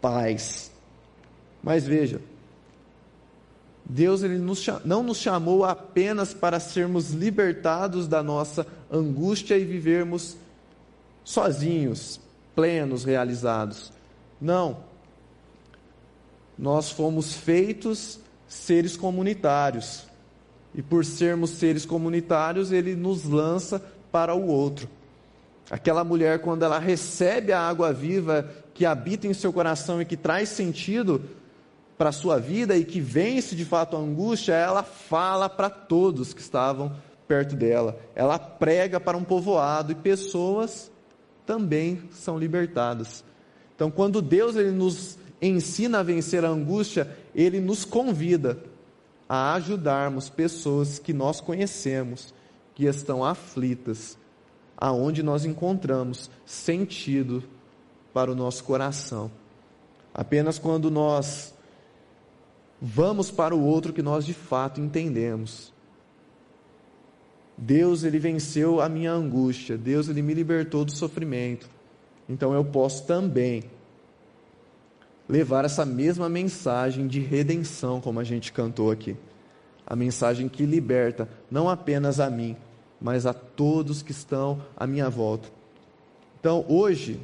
paz. 0.00 0.70
Mas 1.60 1.88
veja, 1.88 2.20
Deus 3.84 4.22
ele 4.22 4.38
nos, 4.38 4.64
não 4.84 5.02
nos 5.02 5.18
chamou 5.18 5.64
apenas 5.64 6.32
para 6.32 6.60
sermos 6.60 7.10
libertados 7.10 8.06
da 8.06 8.22
nossa 8.22 8.64
angústia 8.88 9.58
e 9.58 9.64
vivermos 9.64 10.36
sozinhos, 11.24 12.20
plenos, 12.54 13.02
realizados. 13.02 13.92
Não. 14.40 14.84
Nós 16.56 16.92
fomos 16.92 17.34
feitos 17.34 18.20
seres 18.46 18.96
comunitários. 18.96 20.06
E 20.76 20.80
por 20.80 21.04
sermos 21.04 21.50
seres 21.50 21.84
comunitários, 21.84 22.70
ele 22.70 22.94
nos 22.94 23.24
lança 23.24 23.84
para 24.12 24.32
o 24.32 24.46
outro. 24.46 24.88
Aquela 25.70 26.04
mulher, 26.04 26.40
quando 26.40 26.64
ela 26.64 26.78
recebe 26.78 27.52
a 27.52 27.60
água 27.60 27.92
viva 27.92 28.48
que 28.74 28.84
habita 28.84 29.26
em 29.26 29.34
seu 29.34 29.52
coração 29.52 30.00
e 30.00 30.04
que 30.04 30.16
traz 30.16 30.50
sentido 30.50 31.22
para 31.96 32.10
a 32.10 32.12
sua 32.12 32.38
vida 32.38 32.76
e 32.76 32.84
que 32.84 33.00
vence 33.00 33.54
de 33.54 33.64
fato 33.64 33.96
a 33.96 34.00
angústia, 34.00 34.52
ela 34.52 34.82
fala 34.82 35.48
para 35.48 35.70
todos 35.70 36.34
que 36.34 36.40
estavam 36.40 36.92
perto 37.26 37.56
dela. 37.56 37.98
Ela 38.14 38.38
prega 38.38 39.00
para 39.00 39.16
um 39.16 39.24
povoado 39.24 39.92
e 39.92 39.94
pessoas 39.94 40.90
também 41.46 42.02
são 42.10 42.38
libertadas. 42.38 43.24
Então, 43.74 43.90
quando 43.90 44.20
Deus 44.20 44.56
ele 44.56 44.70
nos 44.70 45.18
ensina 45.40 46.00
a 46.00 46.02
vencer 46.02 46.44
a 46.44 46.48
angústia, 46.48 47.08
ele 47.34 47.60
nos 47.60 47.84
convida 47.84 48.58
a 49.28 49.54
ajudarmos 49.54 50.28
pessoas 50.28 50.98
que 50.98 51.12
nós 51.12 51.40
conhecemos, 51.40 52.34
que 52.74 52.84
estão 52.84 53.24
aflitas, 53.24 54.18
aonde 54.76 55.22
nós 55.22 55.44
encontramos 55.44 56.30
sentido 56.44 57.42
para 58.12 58.30
o 58.30 58.34
nosso 58.34 58.64
coração. 58.64 59.30
Apenas 60.12 60.58
quando 60.58 60.90
nós 60.90 61.54
vamos 62.80 63.30
para 63.30 63.54
o 63.54 63.64
outro 63.64 63.92
que 63.92 64.02
nós 64.02 64.24
de 64.26 64.34
fato 64.34 64.80
entendemos. 64.80 65.72
Deus 67.56 68.04
ele 68.04 68.18
venceu 68.18 68.80
a 68.80 68.88
minha 68.88 69.12
angústia, 69.12 69.78
Deus 69.78 70.08
ele 70.08 70.22
me 70.22 70.34
libertou 70.34 70.84
do 70.84 70.94
sofrimento. 70.94 71.68
Então 72.28 72.52
eu 72.52 72.64
posso 72.64 73.06
também 73.06 73.64
levar 75.28 75.64
essa 75.64 75.84
mesma 75.84 76.28
mensagem 76.28 77.06
de 77.06 77.20
redenção, 77.20 78.00
como 78.00 78.20
a 78.20 78.24
gente 78.24 78.52
cantou 78.52 78.90
aqui. 78.90 79.16
A 79.86 79.94
mensagem 79.94 80.48
que 80.48 80.66
liberta 80.66 81.28
não 81.50 81.68
apenas 81.68 82.20
a 82.20 82.28
mim, 82.28 82.56
mas 83.04 83.24
a 83.24 83.32
todos 83.32 84.02
que 84.02 84.10
estão 84.10 84.60
à 84.76 84.86
minha 84.86 85.08
volta. 85.08 85.48
Então, 86.40 86.64
hoje, 86.68 87.20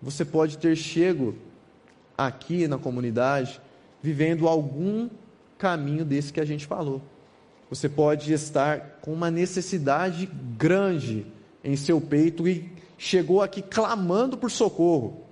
você 0.00 0.24
pode 0.24 0.58
ter 0.58 0.76
chego 0.76 1.34
aqui 2.16 2.68
na 2.68 2.78
comunidade 2.78 3.60
vivendo 4.00 4.46
algum 4.46 5.10
caminho 5.58 6.04
desse 6.04 6.32
que 6.32 6.40
a 6.40 6.44
gente 6.44 6.66
falou. 6.66 7.02
Você 7.68 7.88
pode 7.88 8.32
estar 8.32 8.98
com 9.00 9.12
uma 9.12 9.32
necessidade 9.32 10.26
grande 10.56 11.26
em 11.64 11.74
seu 11.74 12.00
peito 12.00 12.46
e 12.46 12.70
chegou 12.96 13.42
aqui 13.42 13.62
clamando 13.62 14.36
por 14.36 14.50
socorro 14.50 15.24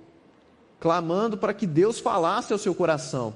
clamando 0.83 1.37
para 1.37 1.53
que 1.53 1.65
Deus 1.65 1.97
falasse 1.97 2.51
ao 2.51 2.59
seu 2.59 2.75
coração. 2.75 3.33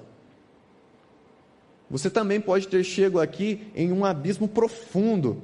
Você 1.89 2.09
também 2.09 2.41
pode 2.41 2.67
ter 2.67 2.83
chego 2.83 3.21
aqui 3.21 3.71
em 3.73 3.93
um 3.93 4.03
abismo 4.03 4.49
profundo, 4.49 5.41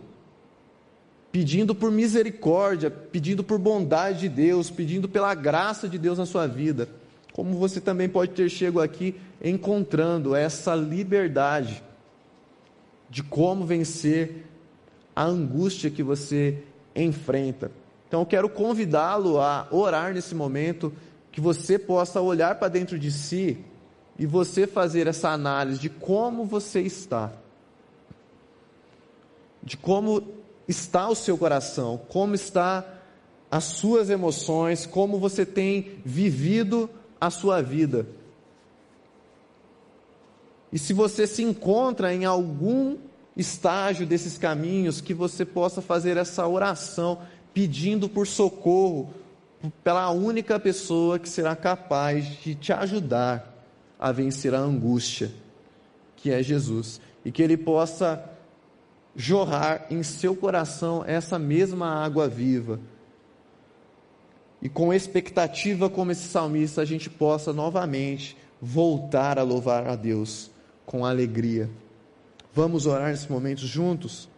pedindo 1.33 1.73
por 1.73 1.89
misericórdia, 1.89 2.91
pedindo 2.91 3.43
por 3.43 3.57
bondade 3.57 4.19
de 4.19 4.29
Deus, 4.29 4.69
pedindo 4.69 5.09
pela 5.09 5.33
graça 5.33 5.89
de 5.89 5.97
Deus 5.97 6.19
na 6.19 6.27
sua 6.27 6.45
vida. 6.45 6.87
Como 7.33 7.57
você 7.57 7.81
também 7.81 8.07
pode 8.07 8.33
ter 8.33 8.47
chego 8.49 8.79
aqui 8.79 9.15
encontrando 9.43 10.35
essa 10.35 10.75
liberdade 10.75 11.83
de 13.09 13.23
como 13.23 13.65
vencer 13.65 14.45
a 15.15 15.23
angústia 15.23 15.89
que 15.89 16.03
você 16.03 16.61
enfrenta. 16.95 17.71
Então 18.07 18.19
eu 18.19 18.27
quero 18.27 18.47
convidá-lo 18.47 19.41
a 19.41 19.67
orar 19.71 20.13
nesse 20.13 20.35
momento 20.35 20.93
que 21.31 21.41
você 21.41 21.79
possa 21.79 22.21
olhar 22.21 22.59
para 22.59 22.67
dentro 22.67 22.99
de 22.99 23.11
si 23.11 23.57
e 24.19 24.27
você 24.27 24.67
fazer 24.67 25.07
essa 25.07 25.29
análise 25.29 25.79
de 25.79 25.89
como 25.89 26.45
você 26.45 26.81
está, 26.81 27.33
de 29.63 29.75
como 29.75 30.42
está 30.67 31.09
o 31.09 31.15
seu 31.15 31.37
coração, 31.37 31.99
como 32.09 32.35
está 32.35 32.85
as 33.51 33.65
suas 33.65 34.09
emoções, 34.09 34.85
como 34.85 35.19
você 35.19 35.45
tem 35.45 35.99
vivido 36.03 36.89
a 37.19 37.29
sua 37.29 37.61
vida. 37.61 38.07
E 40.71 40.79
se 40.79 40.91
você 40.91 41.27
se 41.27 41.43
encontra 41.43 42.13
em 42.13 42.25
algum 42.25 42.97
estágio 43.37 44.07
desses 44.07 44.37
caminhos, 44.37 45.01
que 45.01 45.13
você 45.13 45.45
possa 45.45 45.81
fazer 45.81 46.17
essa 46.17 46.47
oração 46.47 47.19
pedindo 47.53 48.09
por 48.09 48.25
socorro, 48.25 49.13
pela 49.83 50.09
única 50.09 50.59
pessoa 50.59 51.19
que 51.19 51.29
será 51.29 51.55
capaz 51.55 52.25
de 52.41 52.55
te 52.55 52.73
ajudar 52.73 53.53
a 53.99 54.11
vencer 54.11 54.53
a 54.53 54.59
angústia, 54.59 55.31
que 56.15 56.31
é 56.31 56.41
Jesus, 56.41 56.99
e 57.23 57.31
que 57.31 57.41
Ele 57.41 57.55
possa 57.55 58.32
jorrar 59.15 59.85
em 59.89 60.01
seu 60.03 60.35
coração 60.35 61.03
essa 61.05 61.37
mesma 61.37 61.87
água 62.03 62.27
viva. 62.27 62.79
e 64.61 64.69
com 64.69 64.93
expectativa 64.93 65.89
como 65.89 66.11
esse 66.11 66.27
salmista, 66.29 66.81
a 66.81 66.85
gente 66.85 67.09
possa 67.09 67.51
novamente 67.51 68.37
voltar 68.61 69.37
a 69.37 69.43
louvar 69.43 69.87
a 69.87 69.95
Deus 69.95 70.49
com 70.85 71.05
alegria. 71.05 71.69
Vamos 72.53 72.85
orar 72.85 73.09
nesse 73.09 73.29
momento 73.29 73.67
juntos? 73.67 74.29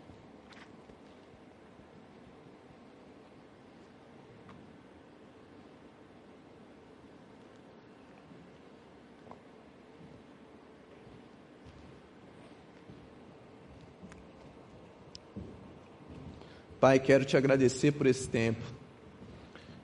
Pai, 16.80 17.00
quero 17.00 17.24
te 17.24 17.38
agradecer 17.38 17.94
por 17.94 18.06
esse 18.06 18.28
tempo. 18.28 18.62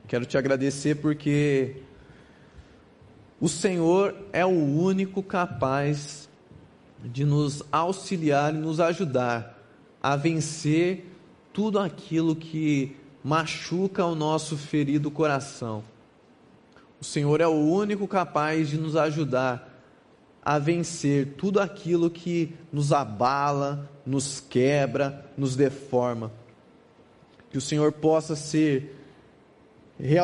Quero 0.08 0.26
te 0.26 0.38
agradecer 0.38 0.96
porque 0.96 1.78
o 3.40 3.48
Senhor 3.48 4.14
é 4.34 4.46
o 4.46 4.50
único 4.50 5.24
capaz 5.24 6.30
de 7.04 7.24
nos 7.24 7.64
auxiliar 7.72 8.54
e 8.54 8.58
nos 8.58 8.82
ajudar 8.82 9.58
a 10.04 10.18
vencer 10.18 11.06
tudo 11.54 11.80
aquilo 11.80 12.36
que 12.36 12.96
machuca 13.24 14.06
o 14.06 14.14
nosso 14.14 14.58
ferido 14.58 15.10
coração. 15.10 15.84
O 17.00 17.06
Senhor 17.06 17.40
é 17.40 17.48
o 17.48 17.52
único 17.52 18.06
capaz 18.06 18.70
de 18.70 18.78
nos 18.78 18.98
ajudar 18.98 19.82
a 20.44 20.60
vencer 20.60 21.36
tudo 21.38 21.62
aquilo 21.62 22.10
que 22.10 22.54
nos 22.72 22.92
abala, 22.92 23.90
nos 24.06 24.42
quebra, 24.42 25.26
nos 25.38 25.56
deforma 25.56 26.32
que 27.52 27.58
o 27.58 27.62
Senhor 27.62 27.92
possa 27.92 28.36
ser 28.36 28.96
realmente 30.00 30.22